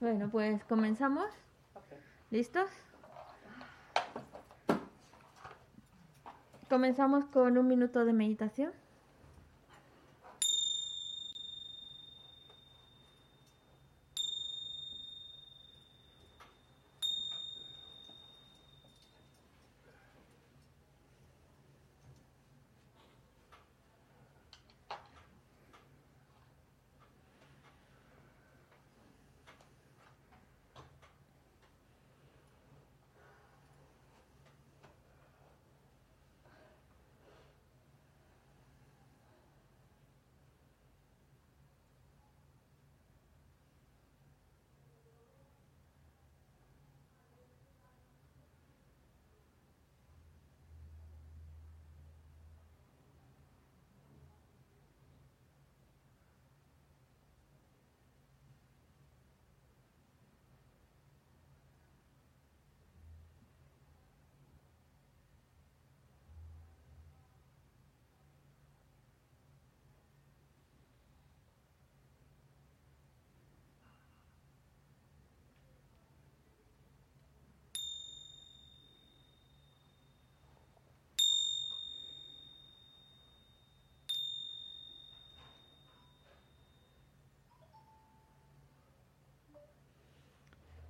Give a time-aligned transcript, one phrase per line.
[0.00, 1.26] Bueno, pues comenzamos.
[2.30, 2.68] ¿Listos?
[6.68, 8.72] Comenzamos con un minuto de meditación.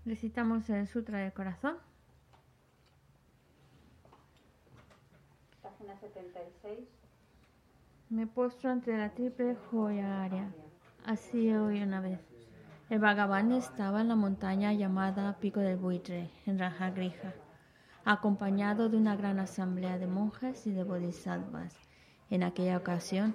[0.06, 1.76] Recitamos el Sutra del Corazón.
[5.62, 6.78] Página 76.
[8.10, 10.52] Me postro ante la triple joya área.
[11.06, 12.20] Así hoy una vez.
[12.90, 17.32] El Bhagavan estaba en la montaña llamada Pico del Buitre, en Rajagrija,
[18.04, 21.78] acompañado de una gran asamblea de monjes y de bodhisattvas.
[22.28, 23.34] En aquella ocasión,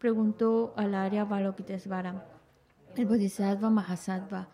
[0.00, 2.24] preguntó al Arya Balokitesvara,
[2.96, 4.48] el Bodhisattva Mahasattva,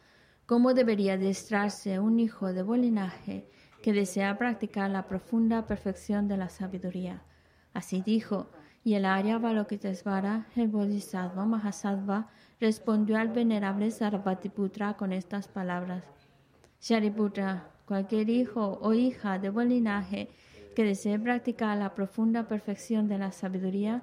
[0.45, 3.49] ¿Cómo debería adiestrarse un hijo de buen linaje
[3.81, 7.23] que desea practicar la profunda perfección de la sabiduría?
[7.75, 8.49] Así dijo,
[8.83, 12.29] y el Arya Balokitesvara, el Bodhisattva Mahasattva,
[12.61, 16.03] respondió al venerable Sarvatiputra con estas palabras.
[16.81, 20.29] Shariputra, cualquier hijo o hija de buen linaje
[20.75, 24.03] que desee practicar la profunda perfección de la sabiduría,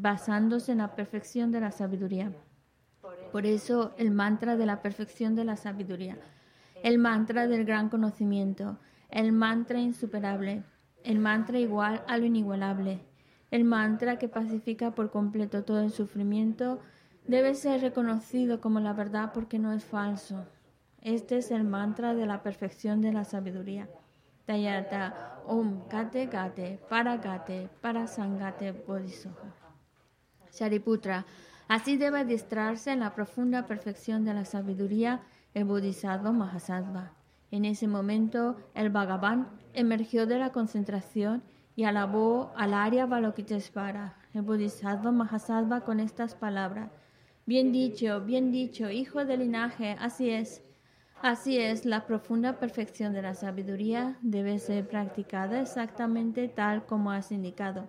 [0.00, 2.32] basándose en la perfección de la sabiduría.
[3.32, 6.16] Por eso el mantra de la perfección de la sabiduría
[6.84, 8.76] el mantra del gran conocimiento,
[9.08, 10.64] el mantra insuperable,
[11.02, 13.00] el mantra igual a lo inigualable,
[13.50, 16.80] el mantra que pacifica por completo todo el sufrimiento,
[17.26, 20.44] debe ser reconocido como la verdad porque no es falso.
[21.00, 23.88] Este es el mantra de la perfección de la sabiduría.
[24.44, 29.63] Tayata Om Para Gate Para Sangate Bodhisattva.
[30.54, 31.26] Shariputra,
[31.68, 35.22] así debe adiestrarse en la profunda perfección de la sabiduría
[35.54, 37.12] el Bodhisattva Mahasattva.
[37.50, 41.42] En ese momento, el Bhagavan emergió de la concentración
[41.76, 46.90] y alabó al Arya Balokitesvara, el Bodhisattva Mahasattva, con estas palabras.
[47.46, 50.62] Bien dicho, bien dicho, hijo del linaje, así es.
[51.22, 57.32] Así es, la profunda perfección de la sabiduría debe ser practicada exactamente tal como has
[57.32, 57.88] indicado,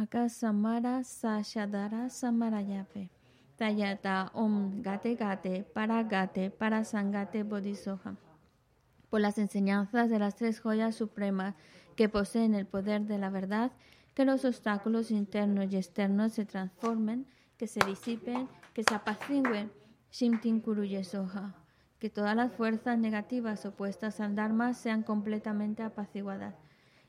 [0.00, 3.10] Aka Samara Sashadara Samarayape.
[3.56, 6.50] Tayata Om Gate Gate Para Gate.
[9.10, 11.56] Por las enseñanzas de las tres joyas supremas
[11.96, 13.72] que poseen el poder de la verdad,
[14.14, 19.72] que los obstáculos internos y externos se transformen, que se disipen, que se apacigüen.
[20.12, 20.62] Shimtin.
[21.98, 26.54] Que todas las fuerzas negativas opuestas al Dharma sean completamente apaciguadas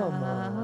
[0.00, 0.59] 好吗？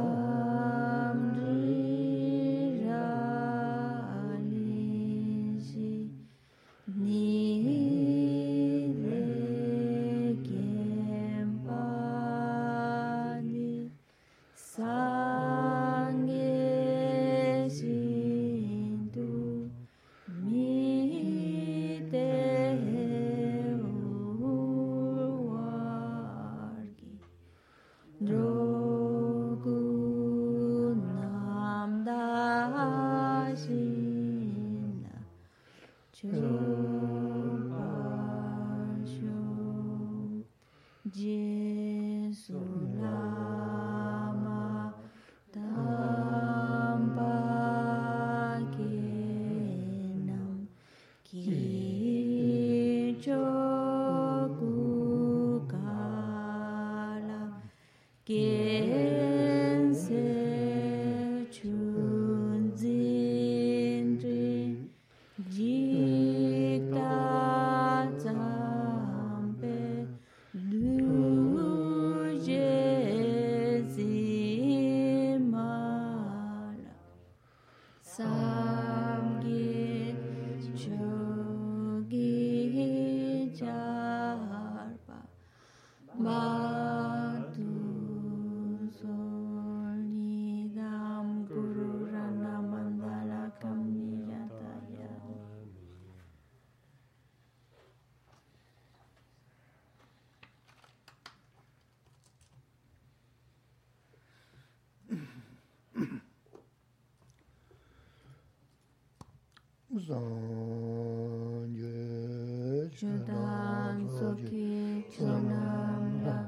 [109.98, 116.38] zang ye chudan soki chonam la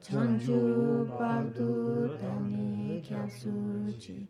[0.00, 1.70] changju bardu
[2.20, 4.28] dani kyasuchi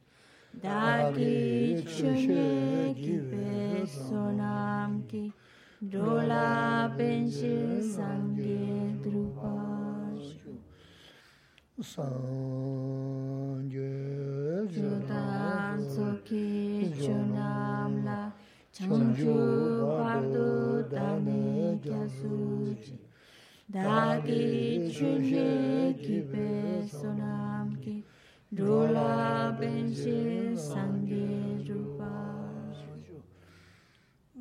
[0.62, 5.32] daki chunye kibe sonam ki
[5.92, 10.40] dola penshi sangye drupash
[11.92, 13.03] sang
[18.74, 19.34] Changchu
[19.98, 22.98] bardo dane gyasuchi
[23.70, 28.02] Dagi chunye kipe sonamki
[28.50, 32.14] Dola benshi sangi rupa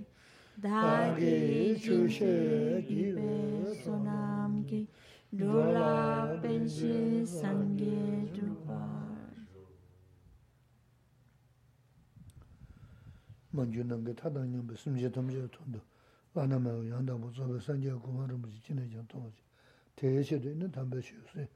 [0.62, 4.88] 다기 주셰 기베 소남기
[5.30, 9.06] 로라 벤시 상게 두바
[13.50, 15.80] 먼저는 게 타다는 게 숨제 담제 돈도
[16.34, 19.36] 안하면 양다 뭐 저거 산제 고마를 무지 지내죠 통하지
[19.94, 21.48] 대시도 있는 담배 쉬우세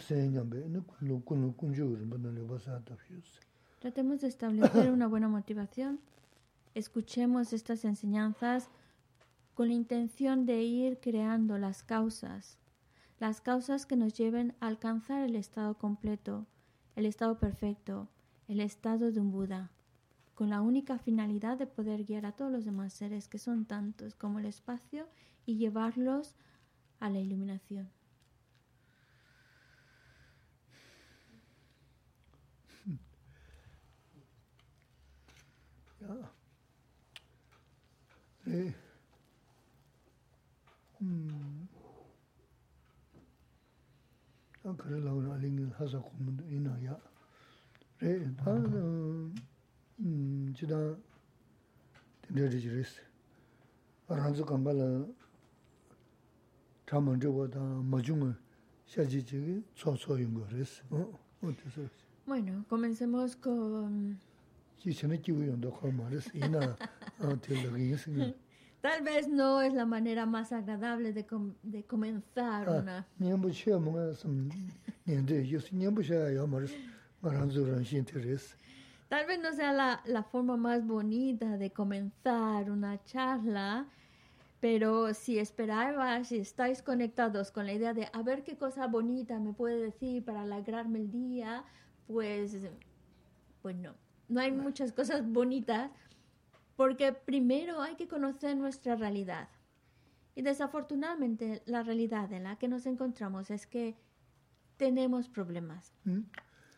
[0.00, 3.40] 세년배 있는 군로 군로 군주를 받는 거 봐서 답 쉬우세
[3.80, 5.98] Tratemos de establecer una buena motivación
[6.74, 8.70] Escuchemos estas enseñanzas
[9.52, 12.56] con la intención de ir creando las causas,
[13.20, 16.46] las causas que nos lleven a alcanzar el estado completo,
[16.96, 18.08] el estado perfecto,
[18.48, 19.70] el estado de un Buda,
[20.34, 24.14] con la única finalidad de poder guiar a todos los demás seres que son tantos
[24.14, 25.06] como el espacio
[25.44, 26.36] y llevarlos
[27.00, 27.90] a la iluminación.
[36.00, 36.32] ya
[38.45, 38.73] re
[41.01, 41.67] 음
[44.63, 46.99] 아 그래 라우나 링 하자 고문도 이나야
[48.01, 49.31] re ta
[49.99, 50.75] 음 지다
[52.21, 53.01] 된저지레스
[54.09, 55.05] 아란즈 감발라
[56.85, 58.35] 참은 저보다 마중을
[58.87, 61.87] 샤지지 초초인 거레스 어 어때서
[62.27, 64.19] Bueno, comencemos con
[68.80, 73.06] Tal vez no es la manera más agradable de, com de comenzar una...
[79.08, 83.86] Tal vez no sea la, la, forma más bonita de comenzar una charla,
[84.58, 89.38] pero si esperabas, si estáis conectados con la idea de a ver qué cosa bonita
[89.38, 91.62] me puede decir para alegrarme el día,
[92.08, 92.56] pues,
[93.60, 93.94] pues no.
[94.28, 95.90] No hay muchas cosas bonitas
[96.76, 99.48] porque primero hay que conocer nuestra realidad.
[100.34, 103.96] Y desafortunadamente la realidad en la que nos encontramos es que
[104.76, 105.92] tenemos problemas.
[106.06, 106.24] 응?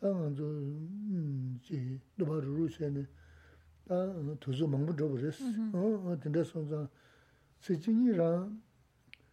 [0.00, 3.06] 당은 좀지 노바루루세네
[3.84, 3.94] 다
[4.40, 6.88] 도저 망부 줘버렸어 어 된다 선자
[7.60, 8.62] 세진이랑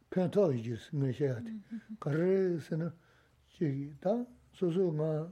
[0.10, 1.54] 펜터 이제 스메셔야 돼.
[2.00, 2.92] 그래서는
[3.50, 5.30] 저기 다 소소가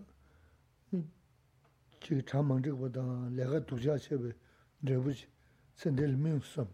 [2.01, 4.33] 지 참망 저거보다 내가 두자 셔베
[4.79, 5.27] 내부지
[5.75, 6.67] 선들 민섬.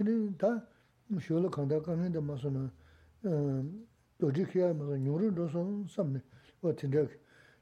[0.00, 0.66] 이는 다
[1.20, 2.70] 쇼로 간다 가는데 마서는
[3.24, 3.64] 어
[4.18, 6.20] 도지키야 뭐 뉴런도서 섬네.
[6.62, 7.06] 어 진짜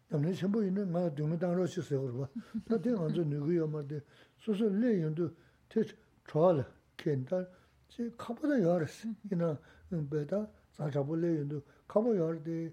[0.08, 2.28] 남는 전부 있는 마 두면 당로 싶어요 그러고.
[2.66, 4.00] 나 대한 저 누구야 말데
[4.38, 5.30] 소소 내용도
[5.68, 5.82] 대
[6.26, 6.66] 좋아라.
[6.96, 7.50] 켄달
[7.88, 9.08] 제 카보다 열었어.
[9.30, 9.58] 이나
[10.10, 12.72] 배다 자자불레 연도 카보 열데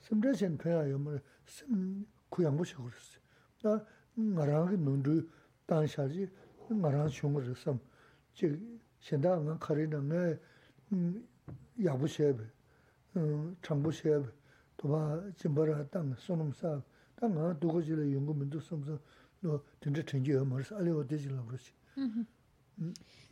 [0.00, 3.18] 심대신 패야 뭐 심 구양 것이 그랬어.
[3.62, 5.22] 나 나랑 눈도
[5.67, 5.87] dāng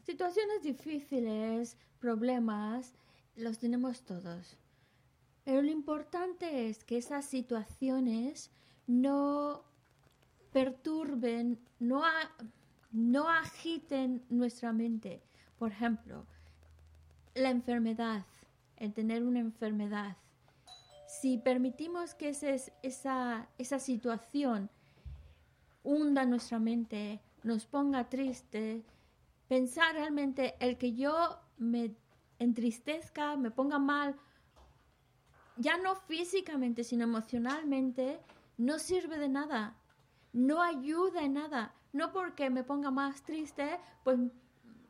[0.04, 2.94] Situaciones difíciles, problemas,
[3.36, 4.58] los tenemos todos.
[5.44, 8.52] Pero lo importante es que esas situaciones
[8.88, 9.64] no
[10.52, 12.04] perturben, no,
[12.92, 15.22] no agiten nuestra mente.
[15.58, 16.26] Por ejemplo,
[17.36, 18.26] la enfermedad,
[18.78, 20.18] el tener una enfermedad.
[21.08, 24.70] Si permitimos que esa, esa situación
[25.84, 28.84] hunda nuestra mente, nos ponga triste,
[29.48, 31.96] pensar realmente el que yo me
[32.40, 34.16] entristezca, me ponga mal,
[35.58, 38.20] ya no físicamente, sino emocionalmente,
[38.58, 39.76] no sirve de nada,
[40.34, 41.74] no ayuda en nada.
[41.94, 44.18] No porque me ponga más triste, pues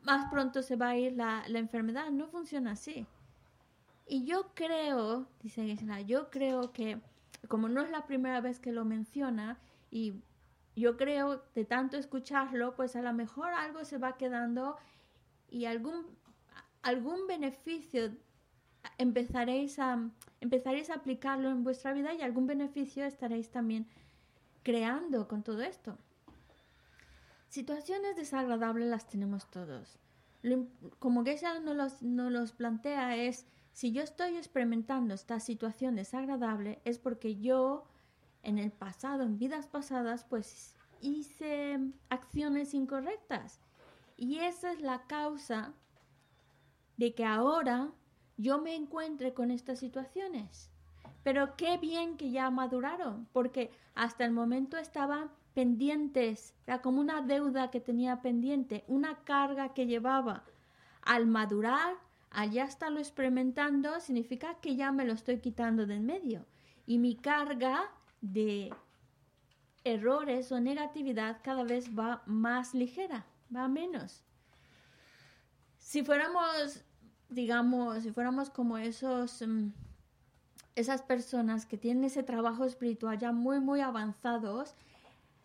[0.02, 2.10] más pronto se va a ir la, enfermedad.
[2.10, 3.06] No funciona así.
[4.06, 7.00] Y yo creo, dice Gisela, yo creo que,
[7.48, 9.58] como no es la primera vez que lo menciona,
[9.90, 10.14] y
[10.76, 14.76] yo creo de tanto escucharlo, pues a lo mejor algo se va quedando
[15.50, 16.06] y algún,
[16.82, 18.12] algún beneficio
[18.98, 23.86] empezaréis a, empezaréis a aplicarlo en vuestra vida y algún beneficio estaréis también
[24.62, 25.96] creando con todo esto.
[27.48, 29.98] Situaciones desagradables las tenemos todos.
[30.98, 36.80] como que no los, no los plantea es, si yo estoy experimentando esta situación desagradable,
[36.84, 37.86] es porque yo
[38.42, 41.78] en el pasado, en vidas pasadas, pues hice
[42.08, 43.60] acciones incorrectas.
[44.16, 45.74] Y esa es la causa
[46.96, 47.92] de que ahora
[48.36, 50.71] yo me encuentre con estas situaciones.
[51.22, 57.20] Pero qué bien que ya maduraron, porque hasta el momento estaban pendientes, era como una
[57.22, 60.44] deuda que tenía pendiente, una carga que llevaba.
[61.02, 61.94] Al madurar,
[62.30, 66.44] al ya estarlo experimentando, significa que ya me lo estoy quitando del medio.
[66.86, 68.72] Y mi carga de
[69.84, 74.24] errores o negatividad cada vez va más ligera, va menos.
[75.78, 76.84] Si fuéramos
[77.32, 79.68] digamos, si fuéramos como esos, mm,
[80.74, 84.74] esas personas que tienen ese trabajo espiritual ya muy, muy avanzados,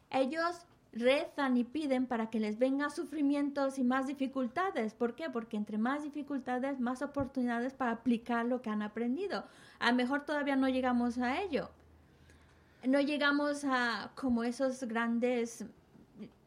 [0.10, 4.94] ellos rezan y piden para que les vengan sufrimientos y más dificultades.
[4.94, 5.30] ¿Por qué?
[5.30, 9.46] Porque entre más dificultades, más oportunidades para aplicar lo que han aprendido.
[9.80, 11.70] A lo mejor todavía no llegamos a ello.
[12.84, 15.66] No llegamos a como esos grandes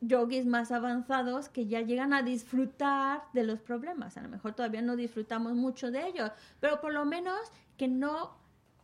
[0.01, 4.16] yogis más avanzados que ya llegan a disfrutar de los problemas.
[4.16, 7.38] A lo mejor todavía no disfrutamos mucho de ellos, pero por lo menos
[7.77, 8.39] que no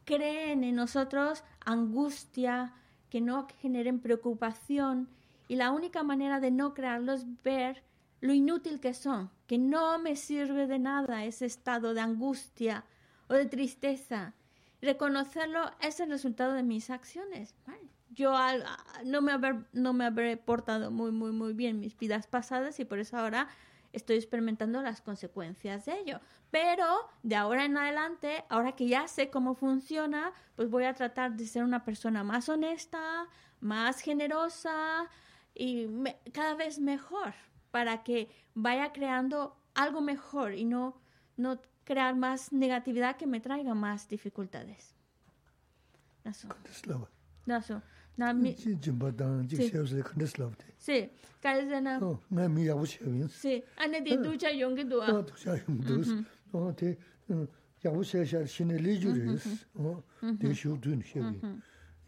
[0.07, 2.73] creen en nosotros angustia,
[3.11, 5.11] que no generen preocupación.
[5.49, 7.83] Y la única manera de no crearlos es ver
[8.23, 12.87] lo inútil que son, que no me sirve de nada ese estado de angustia
[13.29, 14.33] o de tristeza.
[14.81, 17.55] Reconocerlo es el resultado de mis acciones
[18.17, 18.35] yo
[19.05, 22.85] no, me haber, no me habré portado muy, muy, muy bien mis vidas pasadas y
[22.85, 23.49] por eso ahora
[23.97, 26.21] estoy experimentando las consecuencias de ello.
[26.51, 26.87] Pero
[27.23, 31.47] de ahora en adelante, ahora que ya sé cómo funciona, pues voy a tratar de
[31.47, 33.27] ser una persona más honesta,
[33.61, 35.09] más generosa
[35.55, 35.89] y
[36.33, 37.33] cada vez mejor
[37.71, 41.01] para que vaya creando algo mejor y no,
[41.39, 44.95] no crear más negatividad que me traiga más dificultades.
[48.17, 51.11] 나미 진진바당 직세우스 컨데슬럽데 세
[51.43, 56.97] 가르잖아 어 나미 야고 세빈 세 안에 대두자 용기도 아 도자 용도스 어.한테
[57.85, 60.03] 야고 세샤 신의 리주리스 어.
[60.41, 61.41] 대슈든 쉐비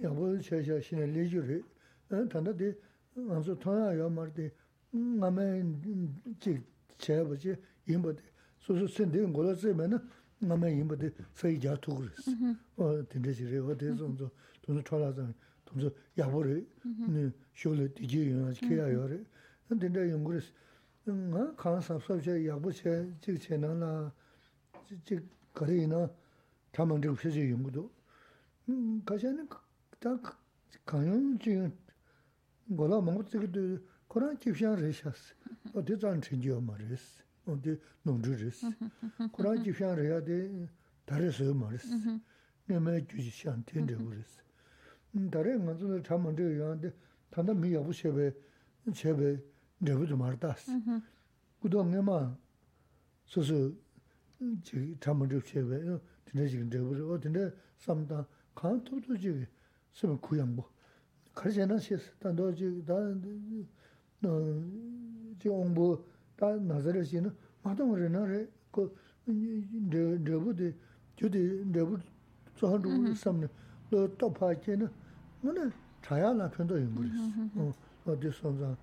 [0.03, 1.62] 야고 세샤 신의 리주리
[2.09, 2.75] 단다데
[3.29, 4.51] 안서 타야 야 말데
[4.90, 5.62] 남에
[6.40, 6.59] 지
[6.97, 7.55] 제버지
[7.87, 8.23] 임버데
[8.61, 9.99] 소소 센데 골라세면은
[10.38, 12.31] 남에 임버데 세이자 투그스
[12.77, 13.05] 어.
[13.11, 14.31] 된데지레 어데서 좀
[14.62, 15.29] 돈을 털어서
[15.67, 16.67] 동서 야보리
[17.10, 19.23] 네 쇼레 디제 요나 키야 요레
[19.67, 20.41] 근데 연구를
[21.08, 24.13] 응 강사 수업제 야보체 지 채널나
[25.06, 25.19] 지
[25.53, 26.10] 거래나
[26.71, 27.91] 담은 좀 표시 연구도
[28.69, 29.47] 음 가셔는
[29.99, 30.19] 다
[30.86, 31.77] 강연 지금
[32.65, 35.36] 뭐라 먹고 저기도 그런 집시한 레샤스
[35.73, 38.67] 어디 전 챙겨 말했어 어디 농주르스
[39.34, 40.67] 그런 집시한 해야 돼
[41.06, 41.88] 다르서 말했어
[42.65, 44.41] 내가 주지 시한 텐데 그랬어
[45.32, 46.91] 다래 먼저 참은 저 요한테
[47.29, 48.34] 단다 미 여부 쉐베
[48.93, 49.38] 쉐베
[49.79, 50.71] 내부도 말다스
[51.62, 52.36] 그도 내마
[53.25, 53.71] 소소
[54.63, 59.45] 지 참은 저 쉐베 근데 지금 내부 어딘데 삼다 칸토도 지
[59.93, 60.69] 좀 구양 뭐
[61.34, 64.63] 가르잖아 시 단도 지다 어
[65.39, 66.03] 지옹부
[66.36, 70.71] 다 나자르시는 마동 그러나래 그 내부도
[71.15, 71.97] 저디 내부
[72.56, 73.47] 저한도 삼네
[73.89, 74.89] 너 똑파케는
[75.41, 75.69] 뭐네
[76.01, 77.12] 자야나 편도 연구를
[77.56, 77.71] 어
[78.06, 78.75] 어디 선자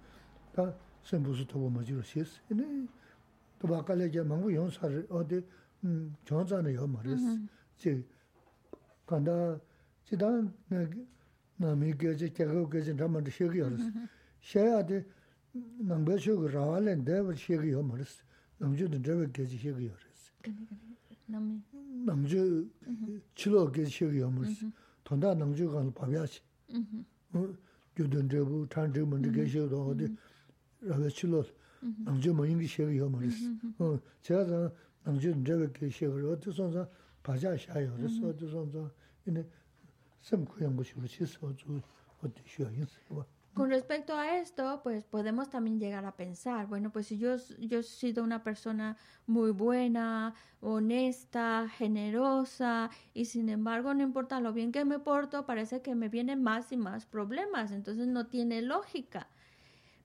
[0.52, 2.86] 다 선부스 도고 뭐지로 시스 네
[3.58, 5.44] 도바칼에 제 망고 용사를 어디
[5.84, 7.40] 음 정자네 요 말이스
[7.76, 8.04] 제
[9.06, 9.58] 간다
[10.04, 10.52] 지단
[11.56, 13.76] 나미게 제 개고 게제 담만 시기 알
[25.04, 26.40] 았어 셔야데 남배쇼 라발렌 데버 시기 요 말이스 남주도 데버 게지 시기 알았어 남주 chilo
[26.40, 26.40] ge shio yo mo si, tonda nangju gaan pabya chi.
[27.94, 30.18] Gyudun drebu, chan drebu mo ge shio do, di
[30.80, 31.46] rabe chilo
[32.04, 33.58] nangju mo ingi shio yo mo si.
[34.22, 34.72] Chaya zang
[35.04, 36.88] nangju drebu ge shio yo, di son zang
[37.22, 38.90] pabya sha yo ri so, di son zang
[39.24, 39.46] ine
[43.55, 47.79] Con respecto a esto, pues podemos también llegar a pensar, bueno, pues si yo, yo
[47.79, 54.73] he sido una persona muy buena, honesta, generosa, y sin embargo, no importa lo bien
[54.73, 59.29] que me porto, parece que me vienen más y más problemas, entonces no tiene lógica.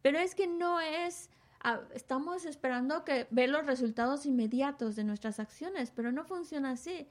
[0.00, 1.28] Pero es que no es,
[1.64, 7.08] ah, estamos esperando que ver los resultados inmediatos de nuestras acciones, pero no funciona así.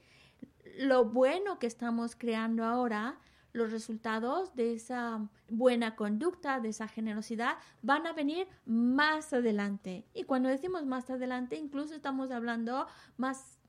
[0.77, 3.19] Lo bueno que estamos creando ahora
[3.53, 10.05] los resultados de esa buena conducta, de esa generosidad, van a venir más adelante.
[10.13, 13.59] Y cuando decimos más adelante, incluso estamos hablando más,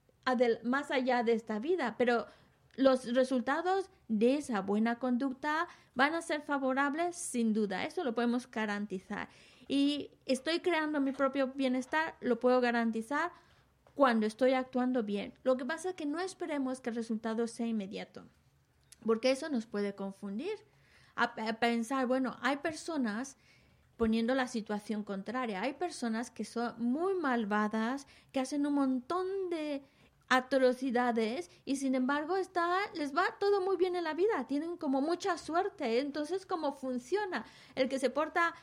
[0.64, 2.26] más allá de esta vida, pero
[2.76, 8.50] los resultados de esa buena conducta van a ser favorables sin duda, eso lo podemos
[8.50, 9.28] garantizar.
[9.66, 13.32] Y estoy creando mi propio bienestar, lo puedo garantizar
[13.94, 15.34] cuando estoy actuando bien.
[15.42, 18.24] Lo que pasa es que no esperemos que el resultado sea inmediato
[19.04, 20.56] porque eso nos puede confundir.
[21.16, 23.36] A, pensar, bueno, hay personas
[23.96, 25.60] poniendo la situación contraria.
[25.60, 29.84] Hay personas que son muy malvadas, que hacen un montón de
[30.30, 35.02] atrocidades y sin embargo está, les va todo muy bien en la vida, tienen como
[35.02, 35.98] mucha suerte.
[35.98, 37.44] Entonces, ¿cómo funciona?
[37.74, 38.54] El que se porta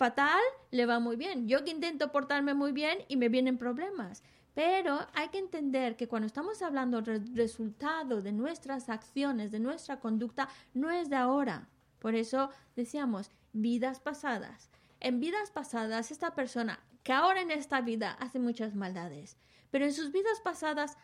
[0.00, 1.46] fatal le va muy bien.
[1.46, 4.22] Yo que intento portarme muy bien y me vienen problemas.
[4.54, 10.00] Pero hay que entender que cuando estamos hablando del resultado de nuestras acciones, de nuestra
[10.00, 11.68] conducta, no es de ahora.
[11.98, 14.70] Por eso decíamos vidas pasadas.
[15.00, 19.36] En vidas pasadas, esta persona que ahora en esta vida hace muchas maldades,
[19.70, 20.98] pero en sus vidas pasadas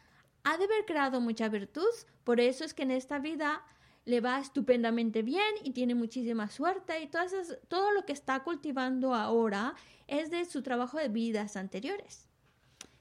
[0.45, 1.89] ha de haber creado mucha virtud.
[2.25, 3.65] Por eso es que en esta vida
[4.05, 9.75] le va estupendamente bien y tiene muchísima suerte y todo lo que está cultivando ahora
[10.07, 12.26] es de su trabajo de vidas anteriores.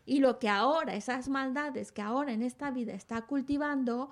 [0.05, 4.11] Y lo que ahora, esas maldades que ahora en esta vida está cultivando,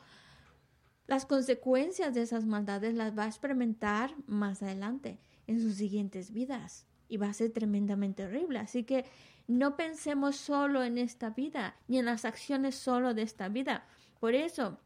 [1.06, 6.88] las consecuencias de esas maldades las va a experimentar más adelante, en sus siguientes vidas.
[7.10, 8.60] Y va a ser tremendamente horrible.
[8.60, 9.06] Así que
[9.48, 13.86] no pensemos solo en esta vida, ni en las acciones solo de esta vida.
[14.20, 14.80] Por eso,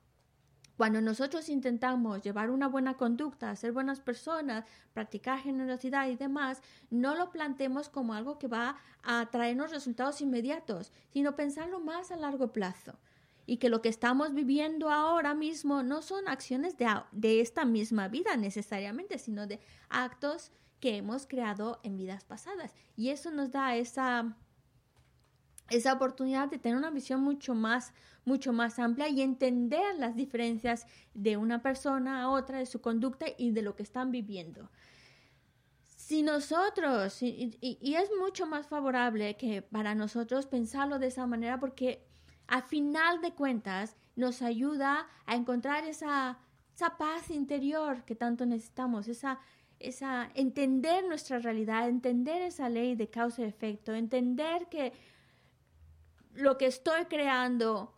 [0.77, 4.63] cuando nosotros intentamos llevar una buena conducta, ser buenas personas,
[4.93, 6.61] practicar generosidad y demás,
[6.91, 12.15] no lo planteemos como algo que va a traernos resultados inmediatos, sino pensarlo más a
[12.15, 12.99] largo plazo.
[13.47, 18.07] Y que lo que estamos viviendo ahora mismo no son acciones de, de esta misma
[18.07, 19.59] vida necesariamente, sino de
[19.89, 22.75] actos que hemos creado en vidas pasadas.
[22.95, 24.35] Y eso nos da esa
[25.69, 27.93] esa oportunidad de tener una visión mucho más,
[28.25, 33.25] mucho más amplia y entender las diferencias de una persona a otra, de su conducta
[33.37, 34.69] y de lo que están viviendo.
[35.85, 42.07] Si nosotros, y, es mucho más favorable que para nosotros pensarlo de esa manera porque
[42.47, 46.39] a final de cuentas nos ayuda a encontrar esa,
[46.73, 49.39] esa paz interior que tanto necesitamos, esa,
[49.79, 54.93] esa entender nuestra realidad, entender esa ley de causa y efecto, entender que
[56.37, 57.93] lo que estoy creando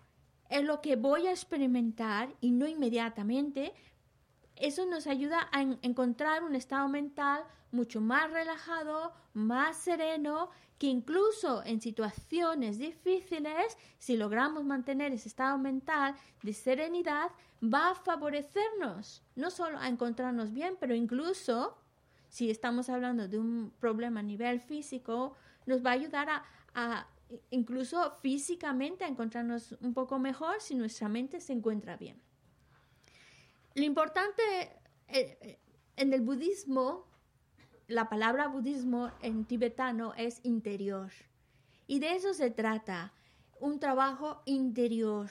[0.50, 3.74] es lo que voy a experimentar y no inmediatamente,
[4.56, 11.64] eso nos ayuda a encontrar un estado mental mucho más relajado, más sereno, que incluso
[11.66, 19.52] en situaciones difíciles, si logramos mantener ese estado mental de serenidad, va a favorecernos, no
[19.52, 21.78] solo a encontrarnos bien, pero incluso
[22.30, 26.30] si estamos hablando de un problema a nivel físico, nos va a ayudar
[26.74, 27.08] a
[27.50, 32.22] incluso físicamente a encontrarnos un poco mejor si nuestra mente se encuentra bien.
[33.76, 34.42] Lo importante
[35.08, 35.60] eh, eh,
[35.96, 37.06] en el budismo,
[37.88, 41.12] la palabra budismo en tibetano es interior.
[41.88, 43.14] Y de eso se trata,
[43.60, 45.30] un trabajo interior.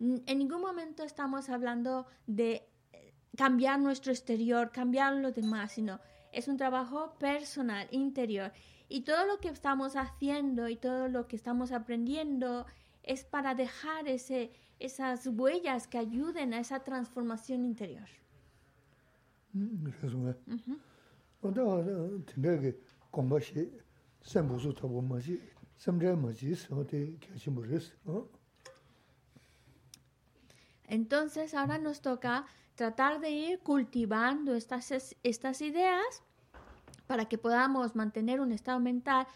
[0.00, 6.00] En ningún momento estamos hablando de eh, cambiar nuestro exterior, cambiar lo demás, sino
[6.32, 8.52] es un trabajo personal, interior.
[8.88, 12.66] Y todo lo que estamos haciendo y todo lo que estamos aprendiendo
[13.02, 18.08] es para dejar ese, esas huellas que ayuden a esa transformación interior.
[30.88, 36.22] Entonces ahora nos toca tratar de ir cultivando estas, estas ideas
[37.08, 39.26] para que podamos mantener un estado mental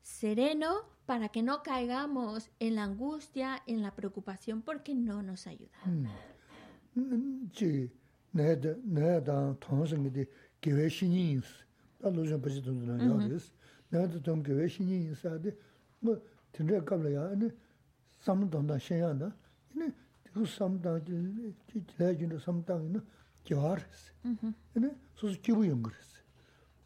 [0.00, 5.76] sereno, para que no caigamos en la angustia, en la preocupación, porque no nos ayuda.
[8.32, 8.76] naya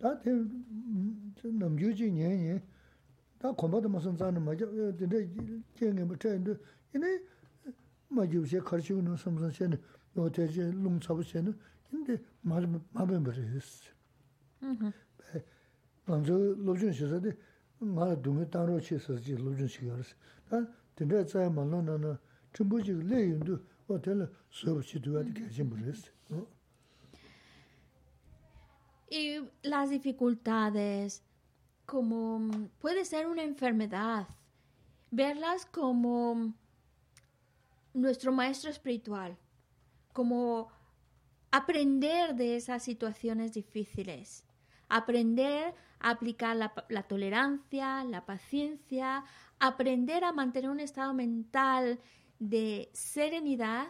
[0.05, 0.21] 다
[1.43, 2.61] 남주지 년이
[3.38, 5.27] 다 공부도 무슨 자는 맞아 근데
[5.73, 6.61] 경에 못 했는데
[6.95, 7.23] 이네
[8.09, 9.81] 맞으세 가르치고는 무슨 세는
[10.14, 11.59] 요태지 롱차부세는
[11.90, 13.95] 근데 말 말은 버렸어.
[14.62, 14.93] 음.
[16.05, 17.33] 먼저 로준 시서데
[17.79, 20.14] 말 동에 따로 치서지 로준 시가스.
[20.51, 22.19] 다 근데 자야 말로는
[22.53, 26.11] 전부지 레인도 호텔 서비스 도와도 계신 버렸어.
[26.31, 26.47] 어.
[29.14, 31.22] Y las dificultades,
[31.87, 34.27] como puede ser una enfermedad,
[35.12, 36.53] verlas como
[37.92, 39.38] nuestro maestro espiritual,
[40.12, 40.66] como
[41.53, 44.42] aprender de esas situaciones difíciles,
[44.88, 49.22] aprender a aplicar la, la tolerancia, la paciencia,
[49.61, 52.00] aprender a mantener un estado mental
[52.40, 53.87] de serenidad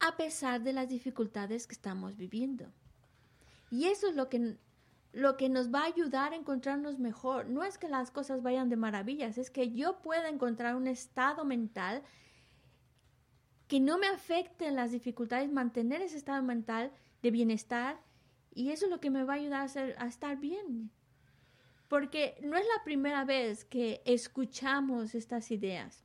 [0.00, 2.72] a pesar de las dificultades que estamos viviendo.
[3.70, 4.56] Y eso es lo que,
[5.12, 7.48] lo que nos va a ayudar a encontrarnos mejor.
[7.48, 11.44] No es que las cosas vayan de maravillas, es que yo pueda encontrar un estado
[11.44, 12.02] mental
[13.68, 18.00] que no me afecte en las dificultades, mantener ese estado mental de bienestar
[18.54, 20.90] y eso es lo que me va a ayudar a, a estar bien.
[21.88, 26.04] Porque no es la primera vez que escuchamos estas ideas,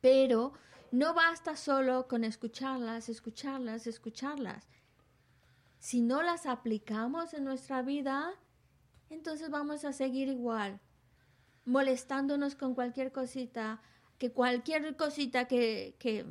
[0.00, 0.52] pero
[0.90, 4.68] no basta solo con escucharlas, escucharlas, escucharlas.
[5.84, 8.32] Si no las aplicamos en nuestra vida,
[9.10, 10.80] entonces vamos a seguir igual,
[11.66, 13.82] molestándonos con cualquier cosita,
[14.16, 16.24] que cualquier cosita que, que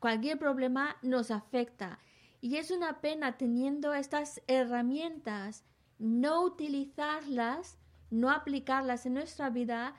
[0.00, 1.98] cualquier problema nos afecta.
[2.42, 5.64] Y es una pena teniendo estas herramientas,
[5.98, 7.78] no utilizarlas,
[8.10, 9.94] no aplicarlas en nuestra vida,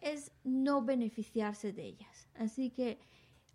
[0.00, 2.28] es no beneficiarse de ellas.
[2.36, 3.00] Así que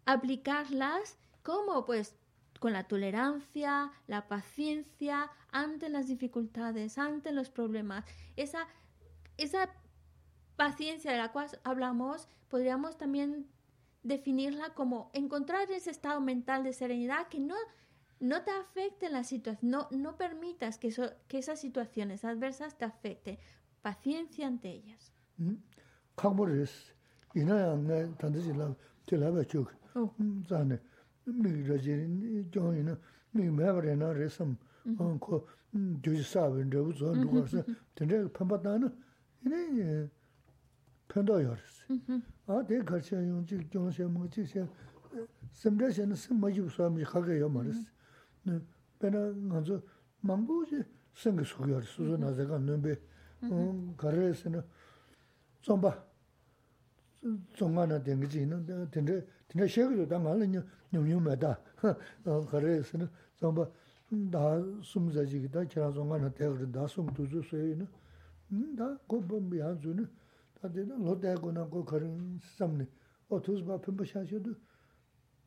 [0.03, 2.17] aplicarlas como pues
[2.59, 8.05] con la tolerancia, la paciencia ante las dificultades, ante los problemas.
[8.35, 8.67] Esa,
[9.37, 9.69] esa
[10.55, 13.47] paciencia de la cual hablamos, podríamos también
[14.03, 17.55] definirla como encontrar ese estado mental de serenidad que no,
[18.19, 22.85] no te afecte la situación, no, no permitas que, eso, que esas situaciones adversas te
[22.85, 23.39] afecten.
[23.81, 25.13] Paciencia ante ellas.
[31.35, 31.95] mī rājī
[32.53, 32.95] jōngi nā
[33.37, 34.55] mī mēbarī nā rī sām
[34.95, 35.41] kō
[36.03, 37.63] jōjī sābi rābu tsō rūgā sā
[37.97, 38.89] tēndā pāmbā tā nā
[39.45, 40.07] yinā
[41.11, 41.99] pāndā yā rī sī
[42.49, 44.65] ā tē kārchā yōng chī jōng shē mō chī shē
[45.61, 48.57] sām rā shē nā sām mā jīb sā mī khāgā yā mā rī sī
[48.99, 49.21] pē nā
[49.53, 49.79] ngā tsō
[50.25, 52.97] māngbō chī sāng kī sū yā rī sū sū nā sā kā nō bē
[54.01, 54.63] kā rī sī nā
[55.61, 55.93] tsōmbā
[57.57, 58.57] tsōngā nā tēngi chī nā
[58.93, 59.21] tēndā
[59.54, 61.58] nga la nyum nyum me da,
[62.50, 63.70] kare xe na zomba,
[64.08, 67.88] da sum za chigi da, kira zonga na tegri da sum tuzu suyo ina,
[68.74, 70.08] da ko bombi ya zu ina,
[70.64, 72.88] 다들 로데고 나고 그런 섬네
[73.28, 74.54] 어투스 바 펌바샤셔도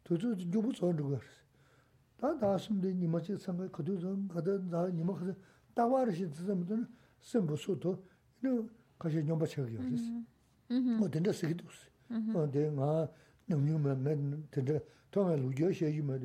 [0.04, 1.18] 도저 주부 저러 거
[2.18, 5.34] 다 다스인데 니마치 상가 그도 좀 가다 나 니마 가서
[5.74, 6.86] 따와르시 쓰면은
[7.22, 8.04] 섬부소도
[8.44, 8.66] 이거
[8.98, 10.06] 가시 좀 받쳐요 그래서
[10.98, 11.66] 뭐 된다 쓰기도
[12.34, 13.10] 어 내가
[13.61, 14.11] nyum ma ma
[14.51, 16.19] tanda tonga lujia she yu ma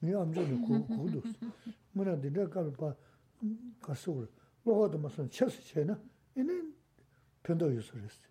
[0.00, 1.22] mi amja na kudu
[1.94, 2.96] muna tanda kama pa
[3.80, 4.28] kasukura
[4.64, 5.98] logo dama san chasi che na
[6.36, 6.52] ina
[7.42, 8.28] penda yu su resi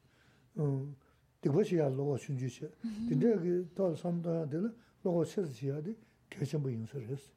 [1.41, 2.71] dikwa she ya logo shunju che
[3.09, 5.95] tanda ki tola samdaya dila logo chasi che ya di
[6.29, 7.31] kachambu yin su resi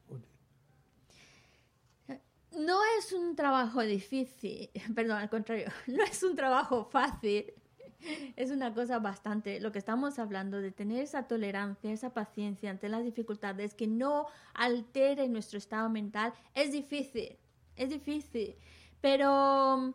[2.59, 7.52] No es un trabajo difícil, perdón, al contrario, no es un trabajo fácil.
[8.37, 12.88] es una cosa bastante, lo que estamos hablando, de tener esa tolerancia, esa paciencia ante
[12.88, 17.37] las dificultades, que no altere nuestro estado mental, es difícil,
[17.76, 18.56] es difícil,
[19.00, 19.94] pero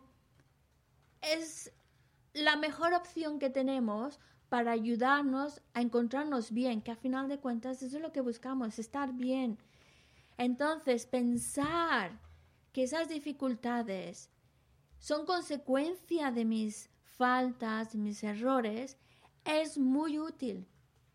[1.20, 1.72] es
[2.34, 7.82] la mejor opción que tenemos para ayudarnos a encontrarnos bien, que a final de cuentas
[7.82, 9.58] eso es lo que buscamos, estar bien.
[10.36, 12.18] Entonces, pensar
[12.72, 14.30] que esas dificultades
[14.98, 16.91] son consecuencia de mis
[17.22, 18.96] faltas, mis errores,
[19.44, 20.66] es muy útil,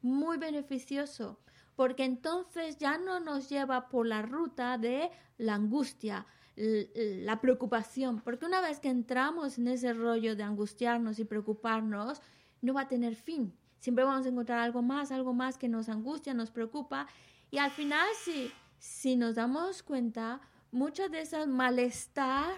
[0.02, 1.38] muy beneficioso,
[1.76, 8.46] porque entonces ya no nos lleva por la ruta de la angustia, la preocupación, porque
[8.46, 12.22] una vez que entramos en ese rollo de angustiarnos y preocuparnos,
[12.62, 13.54] no va a tener fin.
[13.80, 17.08] Siempre vamos a encontrar algo más, algo más que nos angustia, nos preocupa.
[17.52, 20.40] Y al final, si, si nos damos cuenta,
[20.72, 22.56] mucho de ese malestar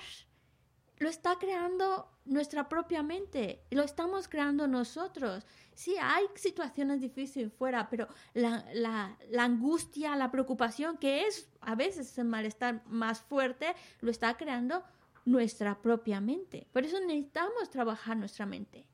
[1.00, 5.46] lo está creando nuestra propia mente, lo estamos creando nosotros.
[5.74, 12.18] Sí, hay situaciones difíciles fuera, pero la, la, angustia, la preocupación, que es a veces
[12.18, 14.84] el malestar más fuerte, lo está creando
[15.26, 16.68] nuestra propia mente.
[16.72, 18.86] Por eso necesitamos trabajar nuestra mente.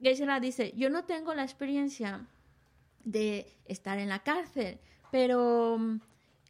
[0.00, 2.26] Geisela dice, yo no tengo la experiencia
[3.04, 4.78] de estar en la cárcel,
[5.10, 6.00] pero mm,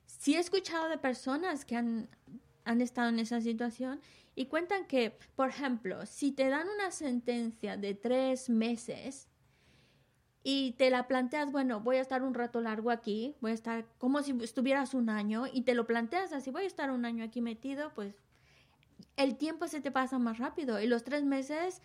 [0.06, 2.08] sí he escuchado de personas que han,
[2.64, 4.00] han estado en esa situación
[4.34, 9.28] y cuentan que, por ejemplo, si te dan una sentencia de tres meses
[10.42, 13.86] y te la planteas, bueno, voy a estar un rato largo aquí, voy a estar
[13.98, 17.24] como si estuvieras un año y te lo planteas así, voy a estar un año
[17.24, 18.14] aquí metido, pues
[19.16, 21.80] el tiempo se te pasa más rápido y los tres meses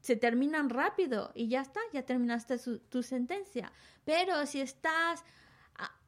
[0.00, 3.72] se terminan rápido y ya está, ya terminaste tu sentencia.
[4.04, 5.24] Pero si estás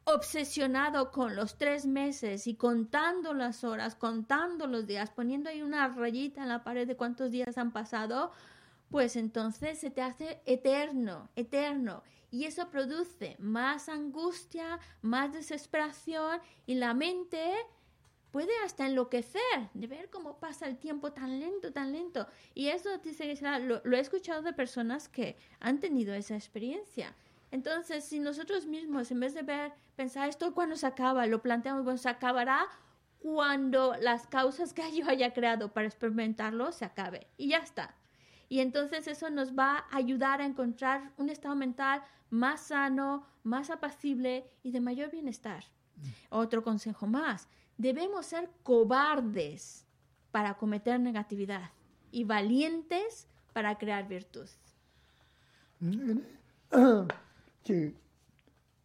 [0.07, 5.88] obsesionado con los tres meses y contando las horas, contando los días, poniendo ahí una
[5.88, 8.31] rayita en la pared de cuántos días han pasado,
[8.88, 12.05] pues entonces se te hace eterno, eterno.
[12.31, 17.53] Y eso produce más angustia, más desesperación y la mente
[18.31, 22.29] puede hasta enloquecer de ver cómo pasa el tiempo tan lento, tan lento.
[22.55, 27.16] Y eso dice lo, lo he escuchado de personas que han tenido esa experiencia.
[27.50, 31.85] Entonces, si nosotros mismos, en vez de ver, pensar esto cuando se acaba, lo planteamos,
[31.85, 32.66] bueno, se acabará
[33.18, 37.26] cuando las causas que yo haya creado para experimentarlo se acabe.
[37.37, 37.94] Y ya está.
[38.48, 43.70] Y entonces eso nos va a ayudar a encontrar un estado mental más sano, más
[43.70, 45.64] apacible y de mayor bienestar.
[46.30, 49.87] Otro consejo más, debemos ser cobardes
[50.30, 51.70] para cometer negatividad
[52.11, 54.48] y valientes para crear virtud.
[55.80, 56.18] Mm,
[57.65, 57.93] 제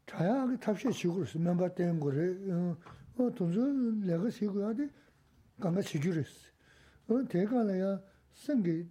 [0.07, 2.37] 차야가 탑시 시고를 쓰면 받던 거래
[3.19, 3.61] 어 돈저
[4.07, 4.91] 내가 시고야 돼
[5.61, 6.51] 강가 시주랬어
[7.09, 8.01] 어 대가라야
[8.35, 8.87] 생게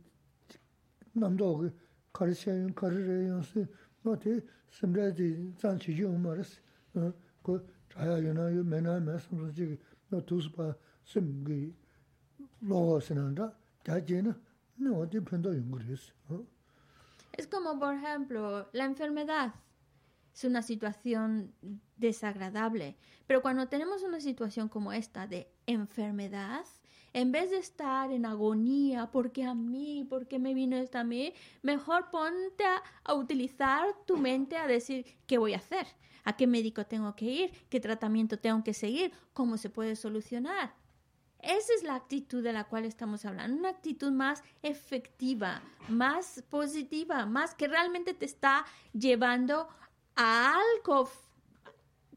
[1.14, 1.78] 남도 그
[2.12, 3.66] 가르쳐요 가르래요서
[4.02, 6.62] 뭐대 심라지 잔치지 말았어
[6.96, 9.78] 어그 차야요나 요 맨날 말씀을 지금
[10.10, 11.74] 너 두스바 심기
[12.62, 14.34] 로스는다 자제는
[14.78, 16.56] 너 어디 편도 연구했어 어
[17.38, 19.52] Es como, por ejemplo, la enfermedad.
[20.35, 21.53] es una situación
[21.97, 22.97] desagradable.
[23.27, 26.65] Pero cuando tenemos una situación como esta de enfermedad,
[27.13, 31.35] en vez de estar en agonía, porque a mí, porque me vino esto a mí,
[31.63, 35.87] mejor ponte a, utilizar tu mente a decir qué voy a hacer,
[36.25, 40.75] a qué médico tengo que ir, qué tratamiento tengo que seguir, cómo se puede solucionar.
[41.43, 47.25] Esa es la actitud de la cual estamos hablando, una actitud más efectiva, más positiva,
[47.25, 49.69] más que realmente te está llevando
[50.23, 51.11] a algo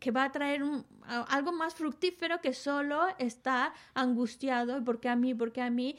[0.01, 0.61] que va a traer
[1.29, 5.97] algo más fructífero que solo estar angustiado, porque a mí, porque a mí.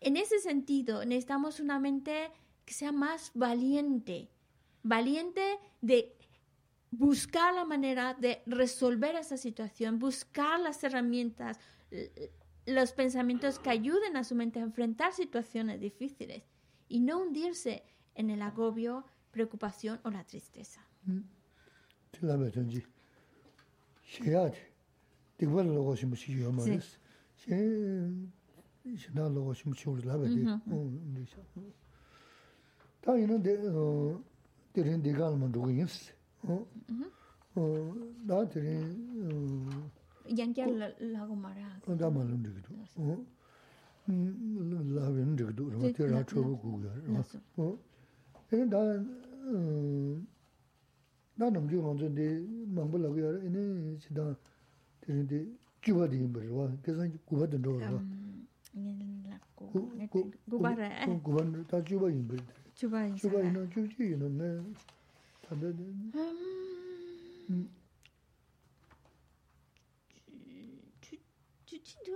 [0.00, 2.30] En ese sentido, necesitamos una mente
[2.64, 4.30] que sea más valiente,
[4.84, 6.16] valiente de
[6.92, 11.58] buscar la manera de resolver esa situación, buscar las herramientas,
[12.66, 16.44] los pensamientos que ayuden a su mente a enfrentar situaciones difíciles
[16.88, 17.82] y no hundirse
[18.14, 20.89] en el agobio, preocupación o la tristeza.
[22.12, 22.82] tilabay tonji
[24.04, 24.54] sheyad
[25.38, 26.98] dikbar logo shimu chi yo ma res
[27.36, 27.56] she
[28.96, 30.42] shina logo shimu chi uri labay di.
[30.42, 30.74] Mm-hmm.
[30.74, 31.70] Mm-hmm.
[33.02, 36.12] Ta ina dirin uh, digal man dhugu yins.
[36.44, 37.08] Uh, mm-hmm.
[37.56, 37.94] uh,
[38.26, 38.88] da dirin
[40.26, 40.68] yankyar
[41.00, 42.70] lago mara da malum dhigidu
[44.96, 47.24] labay dhigidu rama tira chobu gugu ya rama
[48.52, 48.80] ina da
[51.40, 54.36] 나 남주 먼저데 망불하고 여러 이네 지다
[55.00, 55.46] 되는데
[55.80, 57.80] 주바디 임버와 그래서 구바든 로
[60.50, 61.06] 구바라.
[61.22, 62.36] 구반 다 주바 임버
[62.74, 64.62] 주바 주바 이노 주지 이노 네.
[65.48, 65.70] 다들
[67.48, 67.70] 음.
[71.64, 72.12] 주지도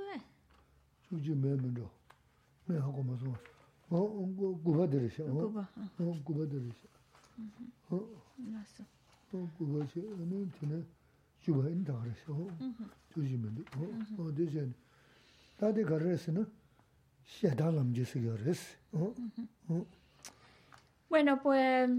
[1.09, 1.89] 주지 매면도
[2.67, 3.33] 매 하고 무슨
[3.89, 4.07] 어
[4.63, 5.65] 구바들이셔 어.
[6.25, 6.89] 구바들이셔
[7.89, 8.23] 어.
[8.53, 8.85] 알았어.
[21.09, 21.91] Bueno, pues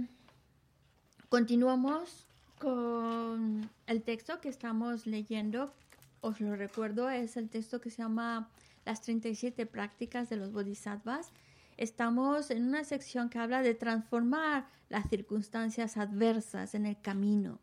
[1.30, 2.26] continuamos
[2.60, 5.74] con el texto que estamos leyendo.
[6.22, 8.50] Os lo recuerdo, es el texto que se llama
[8.86, 11.32] Las 37 prácticas de los bodhisattvas.
[11.78, 17.60] Estamos en una sección que habla de transformar las circunstancias adversas en el camino.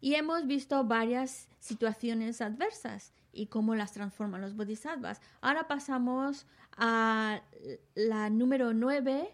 [0.00, 5.20] Y hemos visto varias situaciones adversas y cómo las transforman los bodhisattvas.
[5.40, 7.42] Ahora pasamos a
[7.94, 9.30] la número 9,